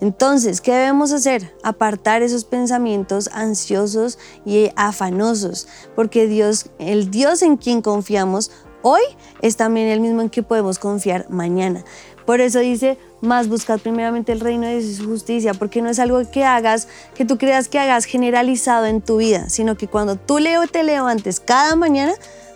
Entonces, 0.00 0.60
¿qué 0.60 0.72
debemos 0.72 1.12
hacer? 1.12 1.54
Apartar 1.62 2.22
esos 2.22 2.44
pensamientos 2.44 3.28
ansiosos 3.32 4.18
y 4.46 4.70
afanosos, 4.76 5.68
porque 5.94 6.26
Dios, 6.26 6.70
el 6.78 7.10
Dios 7.10 7.42
en 7.42 7.56
quien 7.56 7.82
confiamos 7.82 8.50
hoy 8.82 9.02
es 9.42 9.56
también 9.56 9.88
el 9.88 10.00
mismo 10.00 10.22
en 10.22 10.30
que 10.30 10.42
podemos 10.42 10.78
confiar 10.78 11.28
mañana. 11.28 11.84
Por 12.24 12.40
eso 12.40 12.60
dice, 12.60 12.96
más 13.20 13.48
buscad 13.48 13.80
primeramente 13.80 14.32
el 14.32 14.40
reino 14.40 14.66
de 14.66 14.82
su 14.82 15.06
justicia, 15.06 15.52
porque 15.52 15.82
no 15.82 15.90
es 15.90 15.98
algo 15.98 16.20
que 16.30 16.44
hagas, 16.44 16.88
que 17.14 17.24
tú 17.24 17.38
creas 17.38 17.68
que 17.68 17.78
hagas 17.78 18.04
generalizado 18.04 18.86
en 18.86 19.00
tu 19.00 19.18
vida, 19.18 19.48
sino 19.48 19.76
que 19.76 19.88
cuando 19.88 20.16
tú 20.16 20.38
leo, 20.38 20.66
te 20.66 20.82
levantes 20.82 21.40
cada 21.40 21.76
mañana, 21.76 22.12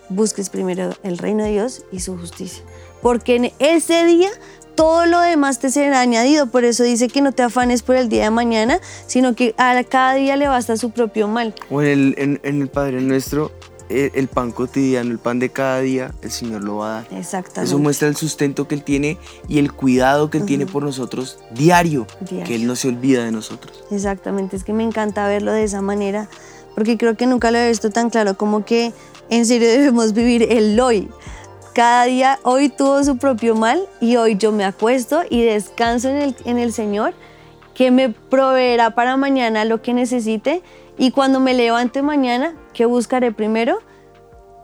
busques 0.09 0.49
primero 0.51 0.95
el 1.03 1.19
reino 1.19 1.45
de 1.45 1.51
Dios 1.51 1.85
y 1.93 2.01
su 2.01 2.17
justicia. 2.17 2.63
Porque 3.03 3.37
en 3.37 3.53
ese 3.59 4.05
día 4.05 4.31
todo 4.75 5.07
lo 5.07 5.21
demás 5.21 5.59
te 5.59 5.71
será 5.71 6.01
añadido. 6.01 6.47
Por 6.47 6.65
eso 6.65 6.83
dice 6.83 7.09
que 7.09 7.21
no 7.21 7.33
te 7.33 7.43
afanes 7.43 7.83
por 7.83 7.97
el 7.97 8.09
día 8.09 8.25
de 8.25 8.31
mañana, 8.31 8.81
sino 9.07 9.35
que 9.35 9.55
a 9.59 9.83
cada 9.85 10.15
día 10.15 10.37
le 10.37 10.49
basta 10.49 10.77
su 10.77 10.91
propio 10.91 11.29
mal. 11.29 11.55
O 11.71 11.83
en 11.83 11.89
el, 11.89 12.15
en, 12.19 12.41
en 12.43 12.63
el 12.63 12.69
Padre 12.69 13.01
Nuestro 13.01 13.53
el 13.89 14.29
pan 14.29 14.51
cotidiano, 14.51 15.11
el 15.11 15.19
pan 15.19 15.39
de 15.39 15.51
cada 15.51 15.81
día, 15.81 16.13
el 16.23 16.31
Señor 16.31 16.65
lo 16.65 16.77
va 16.77 16.87
a 16.87 17.03
dar. 17.03 17.19
Exactamente. 17.19 17.71
Eso 17.71 17.79
muestra 17.79 18.09
el 18.09 18.17
sustento 18.17 18.67
que 18.67 18.75
Él 18.75 18.83
tiene 18.83 19.19
y 19.49 19.59
el 19.59 19.73
cuidado 19.73 20.31
que 20.31 20.39
Él 20.39 20.47
tiene 20.47 20.67
por 20.67 20.83
nosotros 20.83 21.39
diario, 21.53 22.07
que 22.29 22.55
Él 22.55 22.67
no 22.67 22.77
se 22.77 22.89
olvida 22.89 23.25
de 23.25 23.33
nosotros. 23.33 23.85
Exactamente, 23.91 24.57
es 24.57 24.65
que 24.65 24.73
me 24.73 24.83
encanta 24.83 25.27
verlo 25.29 25.53
de 25.53 25.65
esa 25.65 25.83
manera, 25.83 26.29
porque 26.75 26.97
creo 26.99 27.17
que 27.17 27.27
nunca 27.27 27.51
lo 27.51 27.59
he 27.59 27.69
visto 27.69 27.91
tan 27.91 28.11
claro 28.11 28.37
como 28.37 28.65
que 28.65 28.93
en 29.31 29.47
serio 29.47 29.69
debemos 29.71 30.13
vivir 30.13 30.43
el 30.51 30.79
hoy. 30.81 31.09
Cada 31.75 32.05
día, 32.05 32.39
hoy 32.45 32.69
tuvo 32.69 33.03
su 33.03 33.17
propio 33.17 33.57
mal 33.57 33.89
y 34.01 34.15
hoy 34.15 34.37
yo 34.37 34.53
me 34.53 34.65
acuesto 34.65 35.23
y 35.29 35.43
descanso 35.43 36.09
en 36.09 36.23
el, 36.23 36.37
en 36.45 36.59
el 36.59 36.73
Señor, 36.73 37.15
que 37.75 37.91
me 37.91 38.11
proveerá 38.11 38.95
para 38.95 39.17
mañana 39.17 39.65
lo 39.65 39.83
que 39.83 39.93
necesite 39.93 40.63
y 40.99 41.11
cuando 41.11 41.41
me 41.41 41.53
levante 41.53 42.01
mañana, 42.01 42.55
¿qué 42.75 42.87
buscaré 42.87 43.33
primero? 43.33 43.81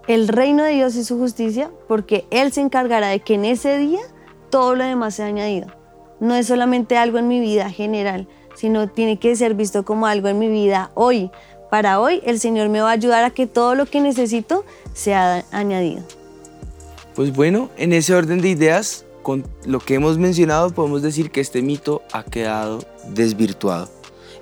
El 0.06 0.28
reino 0.28 0.62
de 0.62 0.70
Dios 0.70 0.94
y 0.94 1.02
su 1.02 1.18
justicia, 1.18 1.72
porque 1.88 2.26
Él 2.30 2.52
se 2.52 2.60
encargará 2.60 3.08
de 3.08 3.18
que 3.18 3.34
en 3.34 3.44
ese 3.44 3.76
día 3.76 4.02
todo 4.48 4.76
lo 4.76 4.84
demás 4.84 5.16
sea 5.16 5.26
añadido. 5.26 5.66
No 6.20 6.36
es 6.36 6.46
solamente 6.46 6.96
algo 6.96 7.18
en 7.18 7.26
mi 7.26 7.40
vida 7.40 7.70
general, 7.70 8.28
sino 8.54 8.88
tiene 8.88 9.18
que 9.18 9.34
ser 9.34 9.54
visto 9.54 9.84
como 9.84 10.06
algo 10.06 10.28
en 10.28 10.38
mi 10.38 10.46
vida 10.46 10.92
hoy. 10.94 11.32
Para 11.72 11.98
hoy 11.98 12.22
el 12.24 12.38
Señor 12.38 12.68
me 12.68 12.80
va 12.80 12.90
a 12.90 12.92
ayudar 12.92 13.24
a 13.24 13.30
que 13.30 13.48
todo 13.48 13.74
lo 13.74 13.86
que 13.86 14.00
necesito 14.00 14.64
sea 14.92 15.44
añadido. 15.50 16.04
Pues 17.14 17.32
bueno, 17.32 17.70
en 17.76 17.92
ese 17.92 18.14
orden 18.14 18.40
de 18.40 18.48
ideas, 18.48 19.04
con 19.22 19.44
lo 19.64 19.80
que 19.80 19.94
hemos 19.94 20.18
mencionado, 20.18 20.70
podemos 20.70 21.02
decir 21.02 21.30
que 21.30 21.40
este 21.40 21.62
mito 21.62 22.02
ha 22.12 22.22
quedado 22.22 22.84
desvirtuado. 23.08 23.88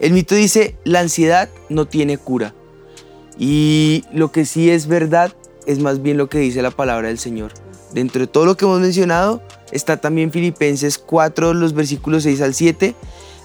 El 0.00 0.12
mito 0.12 0.34
dice, 0.34 0.76
la 0.84 1.00
ansiedad 1.00 1.48
no 1.68 1.86
tiene 1.86 2.18
cura. 2.18 2.54
Y 3.38 4.04
lo 4.12 4.30
que 4.32 4.44
sí 4.44 4.70
es 4.70 4.86
verdad 4.86 5.32
es 5.66 5.78
más 5.78 6.02
bien 6.02 6.16
lo 6.16 6.28
que 6.28 6.38
dice 6.38 6.62
la 6.62 6.70
palabra 6.70 7.08
del 7.08 7.18
Señor. 7.18 7.52
Dentro 7.92 8.20
de 8.20 8.26
todo 8.26 8.44
lo 8.44 8.56
que 8.56 8.64
hemos 8.64 8.80
mencionado 8.80 9.42
está 9.72 9.96
también 9.96 10.32
Filipenses 10.32 10.98
4, 10.98 11.54
los 11.54 11.72
versículos 11.72 12.24
6 12.24 12.40
al 12.42 12.54
7. 12.54 12.94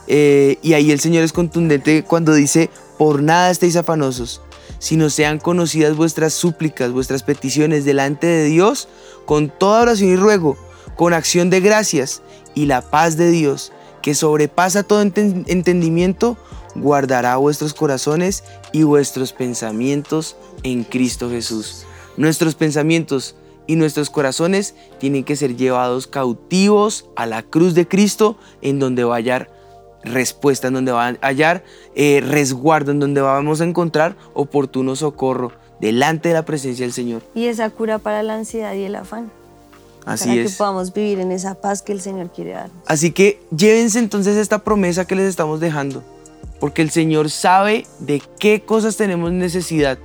Eh, 0.07 0.57
y 0.61 0.73
ahí 0.73 0.91
el 0.91 0.99
Señor 0.99 1.23
es 1.23 1.31
contundente 1.31 2.03
cuando 2.03 2.33
dice, 2.33 2.69
por 2.97 3.21
nada 3.23 3.49
estéis 3.49 3.75
afanosos, 3.77 4.41
sino 4.79 5.09
sean 5.09 5.39
conocidas 5.39 5.95
vuestras 5.95 6.33
súplicas, 6.33 6.91
vuestras 6.91 7.23
peticiones 7.23 7.85
delante 7.85 8.27
de 8.27 8.45
Dios, 8.45 8.89
con 9.25 9.49
toda 9.49 9.81
oración 9.81 10.09
y 10.09 10.15
ruego, 10.15 10.57
con 10.95 11.13
acción 11.13 11.49
de 11.49 11.59
gracias, 11.59 12.21
y 12.55 12.65
la 12.65 12.81
paz 12.81 13.17
de 13.17 13.31
Dios, 13.31 13.71
que 14.01 14.15
sobrepasa 14.15 14.83
todo 14.83 15.01
entendimiento, 15.01 16.37
guardará 16.75 17.37
vuestros 17.37 17.73
corazones 17.73 18.43
y 18.71 18.83
vuestros 18.83 19.33
pensamientos 19.33 20.35
en 20.63 20.83
Cristo 20.83 21.29
Jesús. 21.29 21.85
Nuestros 22.17 22.55
pensamientos 22.55 23.35
y 23.65 23.75
nuestros 23.75 24.09
corazones 24.09 24.75
tienen 24.99 25.23
que 25.23 25.35
ser 25.35 25.55
llevados 25.55 26.07
cautivos 26.07 27.05
a 27.15 27.25
la 27.25 27.43
cruz 27.43 27.73
de 27.73 27.87
Cristo, 27.87 28.37
en 28.61 28.79
donde 28.79 29.03
va 29.03 29.15
a 29.15 29.17
hallar 29.17 29.49
respuesta, 30.03 30.67
en 30.67 30.73
donde 30.73 30.91
va 30.91 31.07
a 31.07 31.17
hallar 31.21 31.63
eh, 31.95 32.21
resguardo, 32.25 32.91
en 32.91 32.99
donde 32.99 33.21
vamos 33.21 33.61
a 33.61 33.65
encontrar 33.65 34.17
oportuno 34.33 34.95
socorro 34.95 35.53
delante 35.83 36.29
de 36.29 36.33
la 36.33 36.45
presencia 36.45 36.85
del 36.85 36.93
Señor. 36.93 37.23
Y 37.35 37.47
esa 37.47 37.69
cura 37.69 37.99
para 37.99 38.23
la 38.23 38.35
ansiedad 38.35 38.73
y 38.73 38.83
el 38.83 38.95
afán. 38.95 39.29
Así 40.05 40.29
para 40.29 40.41
es. 40.41 40.51
que 40.51 40.57
podamos 40.57 40.93
vivir 40.93 41.19
en 41.19 41.33
esa 41.33 41.55
paz 41.55 41.81
que 41.81 41.91
el 41.91 41.99
Señor 41.99 42.31
quiere 42.31 42.51
darnos. 42.51 42.77
Así 42.85 43.11
que 43.11 43.41
llévense 43.55 43.99
entonces 43.99 44.37
esta 44.37 44.63
promesa 44.63 45.05
que 45.05 45.15
les 45.15 45.27
estamos 45.27 45.59
dejando, 45.59 46.01
porque 46.61 46.81
el 46.81 46.89
Señor 46.89 47.29
sabe 47.29 47.85
de 47.99 48.21
qué 48.39 48.61
cosas 48.61 48.95
tenemos 48.95 49.33
necesidad 49.33 49.97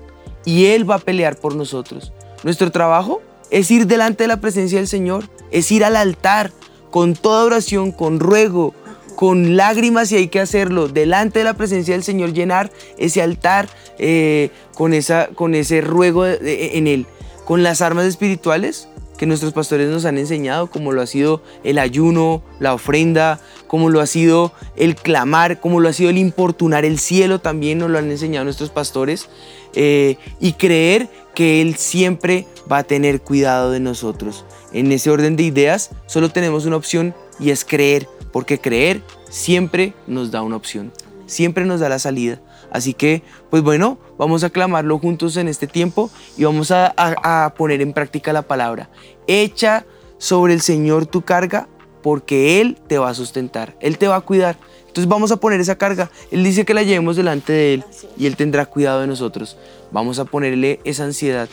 y 0.45 0.67
Él 0.67 0.89
va 0.89 0.97
a 0.97 0.99
pelear 0.99 1.37
por 1.37 1.55
nosotros. 1.55 2.13
Nuestro 2.43 2.73
trabajo 2.73 3.23
es 3.51 3.71
ir 3.71 3.87
delante 3.87 4.25
de 4.25 4.29
la 4.29 4.41
presencia 4.41 4.79
del 4.79 4.89
Señor, 4.89 5.29
es 5.53 5.71
ir 5.71 5.85
al 5.85 5.95
altar 5.95 6.51
con 6.91 7.15
toda 7.15 7.45
oración, 7.45 7.93
con 7.93 8.19
ruego, 8.19 8.75
con 9.19 9.57
lágrimas 9.57 10.13
y 10.13 10.17
hay 10.17 10.29
que 10.29 10.39
hacerlo, 10.39 10.87
delante 10.87 11.41
de 11.41 11.45
la 11.45 11.55
presencia 11.55 11.95
del 11.95 12.05
Señor, 12.05 12.33
llenar 12.33 12.71
ese 12.99 13.21
altar 13.21 13.69
eh, 13.99 14.51
con, 14.77 14.95
esa, 14.95 15.27
con 15.35 15.57
ese 15.57 15.81
ruego 15.81 16.25
en 16.25 16.87
Él, 16.87 17.05
con 17.45 17.65
las 17.65 17.83
armas 17.83 18.05
espirituales 18.05 18.89
que 19.17 19.27
nuestros 19.27 19.53
pastores 19.53 19.91
nos 19.91 20.05
han 20.05 20.19
enseñado, 20.19 20.69
como 20.69 20.93
lo 20.93 21.03
ha 21.03 21.07
sido 21.09 21.43
el 21.65 21.81
ayuno, 21.81 22.45
la 22.61 22.75
ofrenda, 22.75 23.41
como 23.67 23.91
lo 23.91 24.01
ha 24.01 24.07
sido 24.07 24.53
el 24.77 24.95
clamar, 24.95 25.59
como 25.59 25.81
lo 25.81 25.89
ha 25.89 25.93
sido 25.93 26.11
el 26.11 26.19
importunar 26.19 26.85
el 26.85 27.01
cielo, 27.01 27.41
también 27.41 27.79
nos 27.79 27.91
lo 27.91 27.99
han 27.99 28.13
enseñado 28.13 28.45
nuestros 28.45 28.71
pastores, 28.71 29.29
eh, 29.75 30.17
y 30.39 30.53
creer 30.53 31.09
que 31.35 31.61
Él 31.61 31.75
siempre 31.75 32.47
va 32.71 32.79
a 32.79 32.85
tener 32.85 33.21
cuidado 33.21 33.73
de 33.73 33.81
nosotros. 33.81 34.45
En 34.73 34.93
ese 34.93 35.11
orden 35.11 35.35
de 35.35 35.43
ideas, 35.43 35.91
solo 36.07 36.31
tenemos 36.31 36.67
una 36.67 36.77
opción 36.77 37.17
y 37.41 37.51
es 37.51 37.65
creer, 37.65 38.07
porque 38.33 38.61
creer 38.61 39.03
siempre 39.29 39.95
nos 40.07 40.31
da 40.31 40.43
una 40.43 40.57
opción, 40.57 40.93
siempre 41.27 41.65
nos 41.65 41.81
da 41.81 41.89
la 41.89 41.99
salida. 41.99 42.41
Así 42.71 42.95
que, 42.95 43.23
pues 43.51 43.63
bueno, 43.63 43.99
vamos 44.19 44.45
a 44.45 44.51
clamarlo 44.51 44.99
juntos 44.99 45.37
en 45.37 45.49
este 45.49 45.67
tiempo 45.67 46.11
y 46.37 46.45
vamos 46.45 46.71
a, 46.71 47.55
poner 47.57 47.81
en 47.81 47.93
práctica 47.93 48.33
la 48.33 48.43
palabra. 48.43 48.91
Echa 49.27 49.87
sobre 50.19 50.53
el 50.53 50.61
Señor 50.61 51.07
tu 51.07 51.23
carga 51.23 51.69
porque 52.03 52.61
Él 52.61 52.79
te 52.87 52.99
va 52.99 53.11
a 53.11 53.15
sustentar, 53.15 53.77
Él 53.81 53.99
te 53.99 54.09
va 54.09 54.17
a 54.17 54.21
cuidar. 54.21 54.57
Entonces 54.87 55.09
vamos 55.09 55.31
a 55.33 55.37
poner 55.37 55.61
esa 55.61 55.79
carga. 55.79 56.11
Él 56.31 56.45
dice 56.45 56.65
que 56.65 56.75
la 56.75 56.83
llevemos 56.83 57.17
delante 57.17 57.53
de 57.53 57.75
Él 57.75 57.85
y 58.17 58.27
Él 58.27 58.37
tendrá 58.37 58.67
cuidado 58.67 59.01
de 59.01 59.07
nosotros. 59.07 59.57
Vamos 59.91 60.19
a 60.19 60.25
ponerle 60.25 60.81
esa 60.85 61.05
ansiedad. 61.05 61.49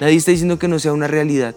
Nadie 0.00 0.16
está 0.16 0.30
diciendo 0.30 0.58
que 0.58 0.68
no 0.68 0.78
sea 0.78 0.92
una 0.92 1.06
realidad. 1.06 1.54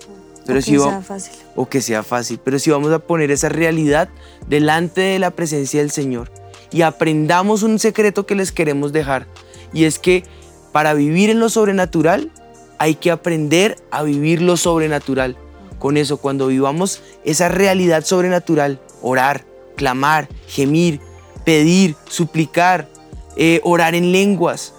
Pero 0.47 0.59
o 0.59 0.61
si 0.61 0.71
que 0.71 0.77
va- 0.79 0.89
sea 0.89 1.01
fácil. 1.01 1.33
o 1.55 1.69
que 1.69 1.81
sea 1.81 2.03
fácil, 2.03 2.39
pero 2.43 2.57
si 2.59 2.71
vamos 2.71 2.91
a 2.91 2.99
poner 2.99 3.31
esa 3.31 3.49
realidad 3.49 4.09
delante 4.47 5.01
de 5.01 5.19
la 5.19 5.31
presencia 5.31 5.81
del 5.81 5.91
Señor 5.91 6.31
y 6.71 6.81
aprendamos 6.81 7.63
un 7.63 7.79
secreto 7.79 8.25
que 8.25 8.35
les 8.35 8.51
queremos 8.51 8.91
dejar, 8.91 9.27
y 9.73 9.83
es 9.85 9.99
que 9.99 10.23
para 10.71 10.93
vivir 10.93 11.29
en 11.29 11.39
lo 11.39 11.49
sobrenatural 11.49 12.31
hay 12.79 12.95
que 12.95 13.11
aprender 13.11 13.77
a 13.91 14.03
vivir 14.03 14.41
lo 14.41 14.55
sobrenatural. 14.57 15.35
Con 15.79 15.97
eso, 15.97 16.17
cuando 16.17 16.47
vivamos 16.47 17.01
esa 17.23 17.49
realidad 17.49 18.03
sobrenatural, 18.03 18.79
orar, 19.01 19.45
clamar, 19.75 20.27
gemir, 20.47 20.99
pedir, 21.45 21.95
suplicar, 22.09 22.87
eh, 23.35 23.61
orar 23.63 23.93
en 23.95 24.11
lenguas. 24.11 24.73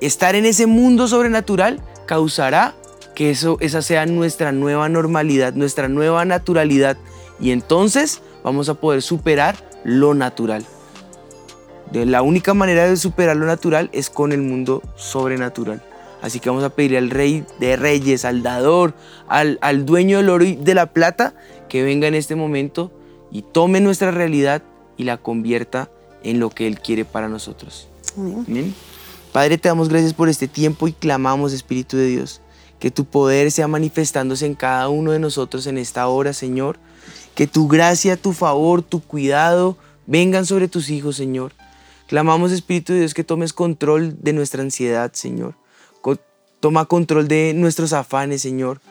Estar 0.00 0.34
en 0.36 0.46
ese 0.46 0.66
mundo 0.66 1.08
sobrenatural 1.08 1.80
causará 2.06 2.74
que 3.14 3.30
eso, 3.30 3.56
esa 3.60 3.82
sea 3.82 4.06
nuestra 4.06 4.52
nueva 4.52 4.88
normalidad, 4.88 5.54
nuestra 5.54 5.88
nueva 5.88 6.24
naturalidad. 6.24 6.96
Y 7.40 7.50
entonces 7.50 8.22
vamos 8.42 8.68
a 8.68 8.74
poder 8.74 9.02
superar 9.02 9.56
lo 9.84 10.14
natural. 10.14 10.64
De 11.90 12.06
la 12.06 12.22
única 12.22 12.54
manera 12.54 12.86
de 12.88 12.96
superar 12.96 13.36
lo 13.36 13.46
natural 13.46 13.90
es 13.92 14.10
con 14.10 14.32
el 14.32 14.40
mundo 14.42 14.82
sobrenatural. 14.96 15.82
Así 16.22 16.40
que 16.40 16.48
vamos 16.48 16.64
a 16.64 16.70
pedirle 16.70 16.98
al 16.98 17.10
rey 17.10 17.44
de 17.60 17.76
reyes, 17.76 18.24
al 18.24 18.42
dador, 18.42 18.94
al, 19.28 19.58
al 19.60 19.84
dueño 19.84 20.16
del 20.16 20.30
oro 20.30 20.44
y 20.44 20.56
de 20.56 20.74
la 20.74 20.86
plata, 20.86 21.34
que 21.68 21.82
venga 21.82 22.08
en 22.08 22.14
este 22.14 22.34
momento 22.34 22.90
y 23.30 23.42
tome 23.42 23.80
nuestra 23.80 24.10
realidad 24.10 24.62
y 24.96 25.04
la 25.04 25.18
convierta 25.18 25.90
en 26.22 26.40
lo 26.40 26.50
que 26.50 26.66
Él 26.66 26.80
quiere 26.80 27.04
para 27.04 27.28
nosotros. 27.28 27.88
Amén. 28.16 28.74
Padre, 29.32 29.58
te 29.58 29.68
damos 29.68 29.88
gracias 29.88 30.14
por 30.14 30.28
este 30.28 30.48
tiempo 30.48 30.88
y 30.88 30.92
clamamos, 30.92 31.52
Espíritu 31.52 31.96
de 31.96 32.06
Dios, 32.06 32.40
que 32.84 32.90
tu 32.90 33.06
poder 33.06 33.50
sea 33.50 33.66
manifestándose 33.66 34.44
en 34.44 34.54
cada 34.54 34.90
uno 34.90 35.12
de 35.12 35.18
nosotros 35.18 35.66
en 35.66 35.78
esta 35.78 36.06
hora, 36.06 36.34
Señor. 36.34 36.78
Que 37.34 37.46
tu 37.46 37.66
gracia, 37.66 38.18
tu 38.18 38.34
favor, 38.34 38.82
tu 38.82 39.00
cuidado 39.00 39.78
vengan 40.06 40.44
sobre 40.44 40.68
tus 40.68 40.90
hijos, 40.90 41.16
Señor. 41.16 41.54
Clamamos, 42.08 42.52
Espíritu 42.52 42.92
de 42.92 42.98
Dios, 42.98 43.14
que 43.14 43.24
tomes 43.24 43.54
control 43.54 44.22
de 44.22 44.34
nuestra 44.34 44.60
ansiedad, 44.60 45.10
Señor. 45.14 45.54
Toma 46.60 46.84
control 46.84 47.26
de 47.26 47.54
nuestros 47.54 47.94
afanes, 47.94 48.42
Señor. 48.42 48.82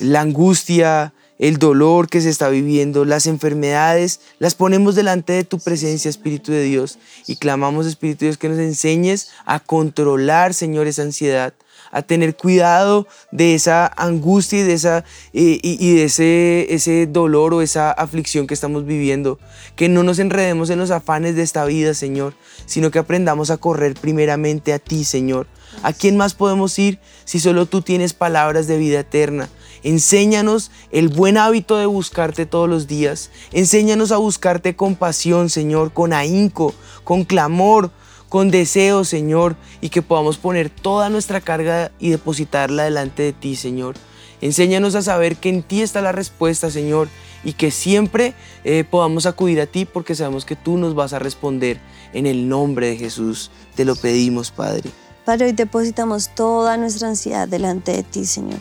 La 0.00 0.20
angustia, 0.20 1.14
el 1.38 1.56
dolor 1.56 2.10
que 2.10 2.20
se 2.20 2.28
está 2.28 2.50
viviendo, 2.50 3.06
las 3.06 3.26
enfermedades, 3.26 4.20
las 4.38 4.54
ponemos 4.54 4.96
delante 4.96 5.32
de 5.32 5.44
tu 5.44 5.60
presencia, 5.60 6.10
Espíritu 6.10 6.52
de 6.52 6.62
Dios, 6.62 6.98
y 7.26 7.36
clamamos, 7.36 7.86
Espíritu 7.86 8.20
de 8.20 8.26
Dios, 8.26 8.36
que 8.36 8.50
nos 8.50 8.58
enseñes 8.58 9.30
a 9.46 9.60
controlar, 9.60 10.52
Señor, 10.52 10.86
esa 10.86 11.00
ansiedad, 11.00 11.54
a 11.90 12.02
tener 12.02 12.36
cuidado 12.36 13.06
de 13.30 13.54
esa 13.54 13.86
angustia 13.96 14.60
y 14.60 14.62
de, 14.62 14.72
esa, 14.74 15.04
y, 15.32 15.94
de 15.94 16.04
ese, 16.04 16.66
ese 16.74 17.06
dolor 17.06 17.54
o 17.54 17.62
esa 17.62 17.90
aflicción 17.90 18.46
que 18.46 18.54
estamos 18.54 18.86
viviendo. 18.86 19.38
Que 19.76 19.88
no 19.88 20.02
nos 20.02 20.18
enredemos 20.18 20.70
en 20.70 20.78
los 20.78 20.90
afanes 20.90 21.36
de 21.36 21.42
esta 21.42 21.64
vida, 21.64 21.94
Señor, 21.94 22.34
sino 22.66 22.90
que 22.90 22.98
aprendamos 22.98 23.50
a 23.50 23.56
correr 23.56 23.94
primeramente 23.94 24.72
a 24.72 24.78
ti, 24.78 25.04
Señor. 25.04 25.46
¿A 25.82 25.92
quién 25.92 26.16
más 26.16 26.34
podemos 26.34 26.78
ir 26.78 26.98
si 27.24 27.40
solo 27.40 27.66
tú 27.66 27.80
tienes 27.82 28.12
palabras 28.12 28.66
de 28.66 28.76
vida 28.76 29.00
eterna? 29.00 29.48
Enséñanos 29.82 30.70
el 30.90 31.08
buen 31.08 31.38
hábito 31.38 31.76
de 31.76 31.86
buscarte 31.86 32.44
todos 32.44 32.68
los 32.68 32.86
días. 32.86 33.30
Enséñanos 33.52 34.12
a 34.12 34.18
buscarte 34.18 34.76
con 34.76 34.94
pasión, 34.94 35.48
Señor, 35.48 35.92
con 35.92 36.12
ahínco, 36.12 36.74
con 37.02 37.24
clamor, 37.24 37.90
con 38.30 38.50
deseo, 38.52 39.04
Señor, 39.04 39.56
y 39.82 39.90
que 39.90 40.02
podamos 40.02 40.38
poner 40.38 40.70
toda 40.70 41.10
nuestra 41.10 41.40
carga 41.40 41.90
y 41.98 42.10
depositarla 42.10 42.84
delante 42.84 43.24
de 43.24 43.32
ti, 43.32 43.56
Señor. 43.56 43.96
Enséñanos 44.40 44.94
a 44.94 45.02
saber 45.02 45.36
que 45.36 45.50
en 45.50 45.64
ti 45.64 45.82
está 45.82 46.00
la 46.00 46.12
respuesta, 46.12 46.70
Señor, 46.70 47.08
y 47.42 47.54
que 47.54 47.72
siempre 47.72 48.34
eh, 48.62 48.84
podamos 48.88 49.26
acudir 49.26 49.60
a 49.60 49.66
ti 49.66 49.84
porque 49.84 50.14
sabemos 50.14 50.44
que 50.44 50.54
tú 50.54 50.78
nos 50.78 50.94
vas 50.94 51.12
a 51.12 51.18
responder. 51.18 51.80
En 52.12 52.26
el 52.26 52.48
nombre 52.48 52.86
de 52.86 52.96
Jesús 52.96 53.50
te 53.74 53.84
lo 53.84 53.96
pedimos, 53.96 54.52
Padre. 54.52 54.90
Padre, 55.24 55.46
hoy 55.46 55.52
depositamos 55.52 56.32
toda 56.32 56.76
nuestra 56.76 57.08
ansiedad 57.08 57.48
delante 57.48 57.92
de 57.92 58.04
ti, 58.04 58.24
Señor. 58.26 58.60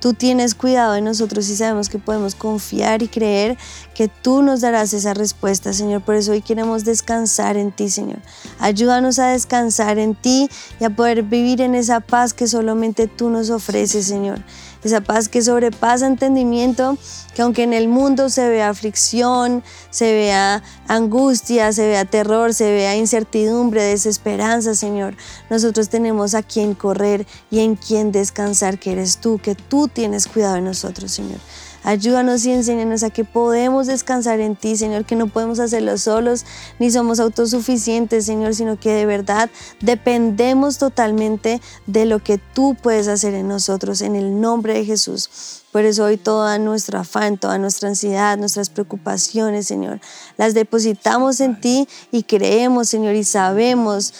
Tú 0.00 0.12
tienes 0.14 0.54
cuidado 0.54 0.92
de 0.92 1.00
nosotros 1.00 1.48
y 1.48 1.56
sabemos 1.56 1.88
que 1.88 1.98
podemos 1.98 2.34
confiar 2.34 3.02
y 3.02 3.08
creer 3.08 3.56
que 3.94 4.08
tú 4.08 4.42
nos 4.42 4.60
darás 4.60 4.92
esa 4.92 5.14
respuesta, 5.14 5.72
Señor. 5.72 6.02
Por 6.02 6.14
eso 6.14 6.32
hoy 6.32 6.42
queremos 6.42 6.84
descansar 6.84 7.56
en 7.56 7.72
ti, 7.72 7.88
Señor. 7.88 8.18
Ayúdanos 8.58 9.18
a 9.18 9.28
descansar 9.28 9.98
en 9.98 10.14
ti 10.14 10.48
y 10.80 10.84
a 10.84 10.90
poder 10.90 11.22
vivir 11.22 11.60
en 11.60 11.74
esa 11.74 12.00
paz 12.00 12.34
que 12.34 12.46
solamente 12.46 13.06
tú 13.06 13.30
nos 13.30 13.50
ofreces, 13.50 14.06
Señor 14.06 14.42
esa 14.84 15.00
paz 15.00 15.28
que 15.28 15.42
sobrepasa 15.42 16.06
entendimiento, 16.06 16.96
que 17.34 17.42
aunque 17.42 17.62
en 17.62 17.72
el 17.72 17.88
mundo 17.88 18.28
se 18.28 18.48
vea 18.48 18.68
aflicción, 18.68 19.62
se 19.90 20.12
vea 20.12 20.62
angustia, 20.88 21.72
se 21.72 21.86
vea 21.86 22.04
terror, 22.04 22.54
se 22.54 22.70
vea 22.70 22.96
incertidumbre, 22.96 23.82
desesperanza, 23.82 24.74
Señor, 24.74 25.16
nosotros 25.50 25.88
tenemos 25.88 26.34
a 26.34 26.42
quien 26.42 26.74
correr 26.74 27.26
y 27.50 27.60
en 27.60 27.76
quien 27.76 28.12
descansar, 28.12 28.78
que 28.78 28.92
eres 28.92 29.18
tú, 29.18 29.38
que 29.42 29.54
tú 29.54 29.88
tienes 29.88 30.26
cuidado 30.26 30.54
de 30.54 30.62
nosotros, 30.62 31.12
Señor. 31.12 31.38
Ayúdanos 31.86 32.44
y 32.44 32.50
enséñanos 32.50 33.04
a 33.04 33.10
que 33.10 33.24
podemos 33.24 33.86
descansar 33.86 34.40
en 34.40 34.56
ti, 34.56 34.76
Señor, 34.76 35.04
que 35.04 35.14
no 35.14 35.28
podemos 35.28 35.60
hacerlo 35.60 35.96
solos, 35.98 36.44
ni 36.80 36.90
somos 36.90 37.20
autosuficientes, 37.20 38.26
Señor, 38.26 38.56
sino 38.56 38.76
que 38.76 38.90
de 38.90 39.06
verdad 39.06 39.50
dependemos 39.80 40.78
totalmente 40.78 41.60
de 41.86 42.04
lo 42.04 42.18
que 42.18 42.38
tú 42.38 42.76
puedes 42.82 43.06
hacer 43.06 43.34
en 43.34 43.46
nosotros, 43.46 44.02
en 44.02 44.16
el 44.16 44.40
nombre 44.40 44.74
de 44.74 44.84
Jesús. 44.84 45.62
Por 45.70 45.84
eso 45.84 46.02
hoy 46.02 46.16
toda 46.16 46.58
nuestra 46.58 47.00
afán, 47.00 47.38
toda 47.38 47.56
nuestra 47.56 47.88
ansiedad, 47.88 48.36
nuestras 48.36 48.68
preocupaciones, 48.68 49.68
Señor, 49.68 50.00
las 50.36 50.54
depositamos 50.54 51.38
en 51.40 51.60
ti 51.60 51.86
y 52.10 52.24
creemos, 52.24 52.88
Señor, 52.88 53.14
y 53.14 53.22
sabemos 53.22 54.12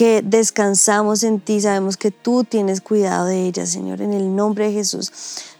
que 0.00 0.22
descansamos 0.24 1.24
en 1.24 1.40
ti, 1.40 1.60
sabemos 1.60 1.98
que 1.98 2.10
tú 2.10 2.42
tienes 2.42 2.80
cuidado 2.80 3.26
de 3.26 3.44
ellas, 3.44 3.68
Señor, 3.68 4.00
en 4.00 4.14
el 4.14 4.34
nombre 4.34 4.68
de 4.68 4.72
Jesús. 4.72 5.12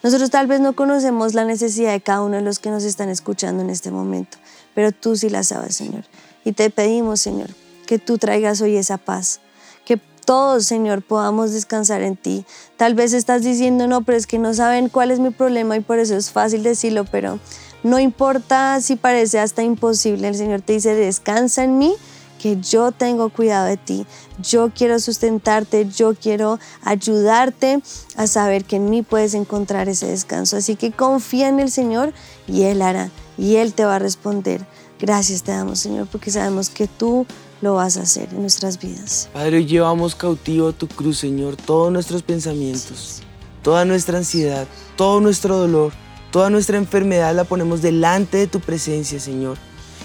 Nosotros 0.02 0.30
tal 0.30 0.46
vez 0.46 0.60
no 0.60 0.74
conocemos 0.74 1.34
la 1.34 1.44
necesidad 1.44 1.92
de 1.92 2.00
cada 2.00 2.22
uno 2.22 2.36
de 2.36 2.40
los 2.40 2.58
que 2.58 2.70
nos 2.70 2.84
están 2.84 3.10
escuchando 3.10 3.62
en 3.62 3.68
este 3.68 3.90
momento, 3.90 4.38
pero 4.74 4.92
tú 4.92 5.14
sí 5.14 5.28
la 5.28 5.44
sabes, 5.44 5.76
Señor. 5.76 6.04
Y 6.42 6.52
te 6.52 6.70
pedimos, 6.70 7.20
Señor, 7.20 7.50
que 7.86 7.98
tú 7.98 8.16
traigas 8.16 8.62
hoy 8.62 8.76
esa 8.76 8.96
paz, 8.96 9.40
que 9.84 10.00
todos, 10.24 10.64
Señor, 10.64 11.02
podamos 11.02 11.52
descansar 11.52 12.00
en 12.00 12.16
ti. 12.16 12.46
Tal 12.78 12.94
vez 12.94 13.12
estás 13.12 13.42
diciendo, 13.42 13.88
no, 13.88 14.04
pero 14.04 14.16
es 14.16 14.26
que 14.26 14.38
no 14.38 14.54
saben 14.54 14.88
cuál 14.88 15.10
es 15.10 15.18
mi 15.18 15.28
problema 15.28 15.76
y 15.76 15.80
por 15.80 15.98
eso 15.98 16.16
es 16.16 16.30
fácil 16.30 16.62
decirlo, 16.62 17.04
pero 17.04 17.38
no 17.82 17.98
importa 17.98 18.80
si 18.80 18.96
parece 18.96 19.38
hasta 19.38 19.62
imposible, 19.62 20.28
el 20.28 20.34
Señor 20.34 20.62
te 20.62 20.72
dice, 20.72 20.94
descansa 20.94 21.62
en 21.62 21.76
mí 21.76 21.94
que 22.40 22.58
yo 22.60 22.90
tengo 22.90 23.28
cuidado 23.28 23.66
de 23.66 23.76
ti, 23.76 24.06
yo 24.42 24.70
quiero 24.74 24.98
sustentarte, 24.98 25.86
yo 25.94 26.14
quiero 26.14 26.58
ayudarte 26.82 27.82
a 28.16 28.26
saber 28.26 28.64
que 28.64 28.76
en 28.76 28.88
mí 28.88 29.02
puedes 29.02 29.34
encontrar 29.34 29.88
ese 29.88 30.06
descanso. 30.06 30.56
Así 30.56 30.76
que 30.76 30.90
confía 30.90 31.48
en 31.48 31.60
el 31.60 31.70
Señor 31.70 32.14
y 32.48 32.62
Él 32.62 32.80
hará 32.80 33.10
y 33.36 33.56
Él 33.56 33.74
te 33.74 33.84
va 33.84 33.96
a 33.96 33.98
responder. 33.98 34.66
Gracias 34.98 35.42
te 35.42 35.52
damos, 35.52 35.80
Señor, 35.80 36.06
porque 36.10 36.30
sabemos 36.30 36.70
que 36.70 36.86
tú 36.86 37.26
lo 37.60 37.74
vas 37.74 37.98
a 37.98 38.02
hacer 38.02 38.28
en 38.32 38.40
nuestras 38.40 38.80
vidas. 38.80 39.28
Padre, 39.32 39.66
llevamos 39.66 40.14
cautivo 40.14 40.68
a 40.68 40.72
tu 40.72 40.88
cruz, 40.88 41.18
Señor, 41.18 41.56
todos 41.56 41.92
nuestros 41.92 42.22
pensamientos, 42.22 43.22
toda 43.62 43.84
nuestra 43.84 44.18
ansiedad, 44.18 44.66
todo 44.96 45.20
nuestro 45.20 45.58
dolor, 45.58 45.92
toda 46.30 46.48
nuestra 46.48 46.78
enfermedad 46.78 47.34
la 47.34 47.44
ponemos 47.44 47.82
delante 47.82 48.38
de 48.38 48.46
tu 48.46 48.60
presencia, 48.60 49.20
Señor. 49.20 49.58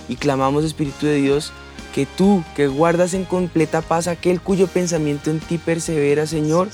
Y 0.10 0.18
clamamos, 0.18 0.64
Espíritu 0.64 1.06
de 1.06 1.16
Dios, 1.16 1.52
que 1.96 2.06
tú, 2.06 2.44
que 2.58 2.68
guardas 2.68 3.14
en 3.14 3.24
completa 3.24 3.82
paz 3.82 4.10
aquel 4.10 4.42
cuyo 4.42 4.68
pensamiento 4.68 5.32
en 5.32 5.40
ti 5.40 5.58
persevera, 5.58 6.28
Señor, 6.28 6.68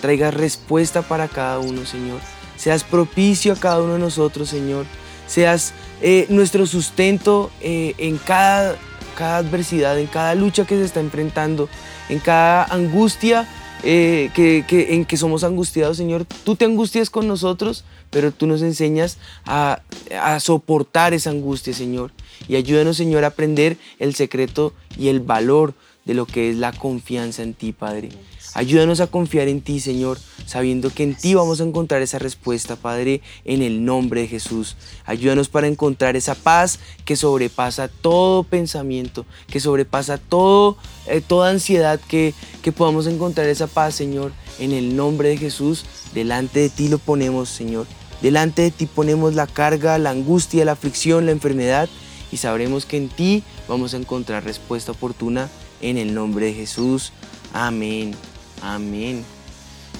traigas 0.00 0.34
respuesta 0.34 1.02
para 1.02 1.28
cada 1.28 1.60
uno, 1.60 1.86
Señor. 1.86 2.18
Seas 2.56 2.82
propicio 2.82 3.52
a 3.52 3.56
cada 3.56 3.80
uno 3.80 3.92
de 3.92 4.00
nosotros, 4.00 4.48
Señor. 4.48 4.84
Seas 5.28 5.72
eh, 6.02 6.26
nuestro 6.30 6.66
sustento 6.66 7.52
eh, 7.60 7.94
en 7.98 8.18
cada, 8.18 8.74
cada 9.16 9.36
adversidad, 9.36 10.00
en 10.00 10.08
cada 10.08 10.34
lucha 10.34 10.66
que 10.66 10.74
se 10.74 10.84
está 10.84 10.98
enfrentando, 10.98 11.68
en 12.08 12.18
cada 12.18 12.64
angustia 12.64 13.46
eh, 13.88 14.30
que, 14.34 14.64
en 14.94 15.04
que 15.04 15.16
somos 15.16 15.44
angustiados, 15.44 15.96
Señor. 15.96 16.26
Tú 16.44 16.56
te 16.56 16.64
angustias 16.64 17.08
con 17.08 17.28
nosotros, 17.28 17.84
pero 18.10 18.32
tú 18.32 18.48
nos 18.48 18.62
enseñas 18.62 19.18
a, 19.44 19.80
a 20.20 20.40
soportar 20.40 21.14
esa 21.14 21.30
angustia, 21.30 21.72
Señor. 21.72 22.10
Y 22.48 22.56
ayúdanos, 22.56 22.96
Señor, 22.96 23.22
a 23.22 23.28
aprender 23.28 23.76
el 24.00 24.16
secreto 24.16 24.72
y 24.98 25.08
el 25.08 25.20
valor 25.20 25.74
de 26.04 26.14
lo 26.14 26.26
que 26.26 26.50
es 26.50 26.56
la 26.56 26.72
confianza 26.72 27.44
en 27.44 27.54
ti, 27.54 27.72
Padre. 27.72 28.08
Ayúdanos 28.54 29.00
a 29.00 29.06
confiar 29.06 29.48
en 29.48 29.60
ti, 29.60 29.80
Señor, 29.80 30.18
sabiendo 30.46 30.90
que 30.90 31.02
en 31.02 31.14
ti 31.14 31.34
vamos 31.34 31.60
a 31.60 31.64
encontrar 31.64 32.02
esa 32.02 32.18
respuesta, 32.18 32.76
Padre, 32.76 33.20
en 33.44 33.62
el 33.62 33.84
nombre 33.84 34.22
de 34.22 34.28
Jesús. 34.28 34.76
Ayúdanos 35.04 35.48
para 35.48 35.66
encontrar 35.66 36.16
esa 36.16 36.34
paz 36.34 36.78
que 37.04 37.16
sobrepasa 37.16 37.88
todo 37.88 38.44
pensamiento, 38.44 39.26
que 39.48 39.60
sobrepasa 39.60 40.18
todo, 40.18 40.76
eh, 41.06 41.20
toda 41.20 41.50
ansiedad, 41.50 42.00
que, 42.08 42.34
que 42.62 42.72
podamos 42.72 43.06
encontrar 43.06 43.46
esa 43.48 43.66
paz, 43.66 43.94
Señor, 43.94 44.32
en 44.58 44.72
el 44.72 44.96
nombre 44.96 45.28
de 45.28 45.36
Jesús. 45.36 45.84
Delante 46.14 46.60
de 46.60 46.70
ti 46.70 46.88
lo 46.88 46.98
ponemos, 46.98 47.48
Señor. 47.48 47.86
Delante 48.22 48.62
de 48.62 48.70
ti 48.70 48.86
ponemos 48.86 49.34
la 49.34 49.46
carga, 49.46 49.98
la 49.98 50.10
angustia, 50.10 50.64
la 50.64 50.72
aflicción, 50.72 51.26
la 51.26 51.32
enfermedad 51.32 51.88
y 52.32 52.38
sabremos 52.38 52.86
que 52.86 52.96
en 52.96 53.08
ti 53.08 53.42
vamos 53.68 53.94
a 53.94 53.98
encontrar 53.98 54.44
respuesta 54.44 54.92
oportuna 54.92 55.48
en 55.80 55.98
el 55.98 56.14
nombre 56.14 56.46
de 56.46 56.54
Jesús. 56.54 57.12
Amén. 57.52 58.14
Amén. 58.62 59.24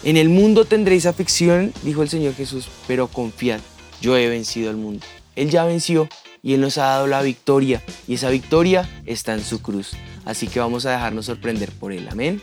En 0.05 0.17
el 0.17 0.29
mundo 0.29 0.65
tendréis 0.65 1.07
aflicción, 1.07 1.73
dijo 1.83 2.03
el 2.03 2.09
Señor 2.09 2.35
Jesús, 2.35 2.69
pero 2.87 3.09
confiad, 3.09 3.61
yo 4.01 4.17
he 4.17 4.29
vencido 4.29 4.71
al 4.71 4.77
mundo. 4.77 5.05
Él 5.35 5.51
ya 5.51 5.65
venció 5.65 6.09
y 6.43 6.55
Él 6.55 6.61
nos 6.61 6.79
ha 6.79 6.85
dado 6.85 7.07
la 7.07 7.23
victoria 7.23 7.83
y 8.07 8.15
esa 8.15 8.31
victoria 8.31 8.89
está 9.05 9.35
en 9.35 9.43
su 9.43 9.61
cruz. 9.61 9.93
Así 10.25 10.49
que 10.49 10.61
vamos 10.61 10.87
a 10.87 10.93
dejarnos 10.93 11.27
sorprender 11.27 11.71
por 11.73 11.93
Él. 11.93 12.09
Amén. 12.11 12.43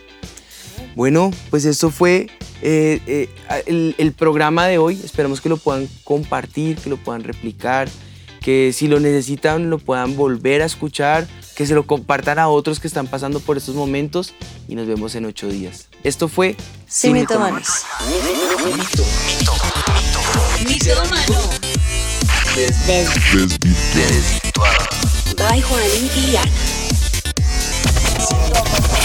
Bueno, 0.94 1.30
pues 1.50 1.64
esto 1.64 1.90
fue 1.90 2.28
eh, 2.62 3.00
eh, 3.06 3.28
el, 3.66 3.94
el 3.98 4.12
programa 4.12 4.66
de 4.66 4.78
hoy. 4.78 5.00
Esperamos 5.02 5.40
que 5.40 5.48
lo 5.48 5.56
puedan 5.56 5.88
compartir, 6.04 6.76
que 6.76 6.90
lo 6.90 6.96
puedan 6.96 7.24
replicar, 7.24 7.88
que 8.40 8.72
si 8.72 8.88
lo 8.88 9.00
necesitan 9.00 9.70
lo 9.70 9.78
puedan 9.78 10.16
volver 10.16 10.62
a 10.62 10.66
escuchar, 10.66 11.26
que 11.54 11.66
se 11.66 11.74
lo 11.74 11.86
compartan 11.86 12.38
a 12.38 12.48
otros 12.48 12.80
que 12.80 12.88
están 12.88 13.06
pasando 13.06 13.40
por 13.40 13.56
estos 13.56 13.74
momentos 13.74 14.34
y 14.68 14.74
nos 14.74 14.86
vemos 14.86 15.14
en 15.14 15.24
ocho 15.24 15.48
días. 15.48 15.88
Esto 16.02 16.28
fue 16.28 16.56
Sin 16.88 17.12
Mitomanes. 17.12 17.84
By 25.36 25.60
Juanín 25.62 26.10
y 26.16 26.36
Ana. 26.36 26.50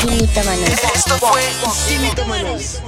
Sin 0.01 0.17
Mitomanes. 0.17 0.79
Esto 0.95 1.17
fue 1.17 1.41
Sin 1.87 2.01
Mitomanes. 2.01 2.81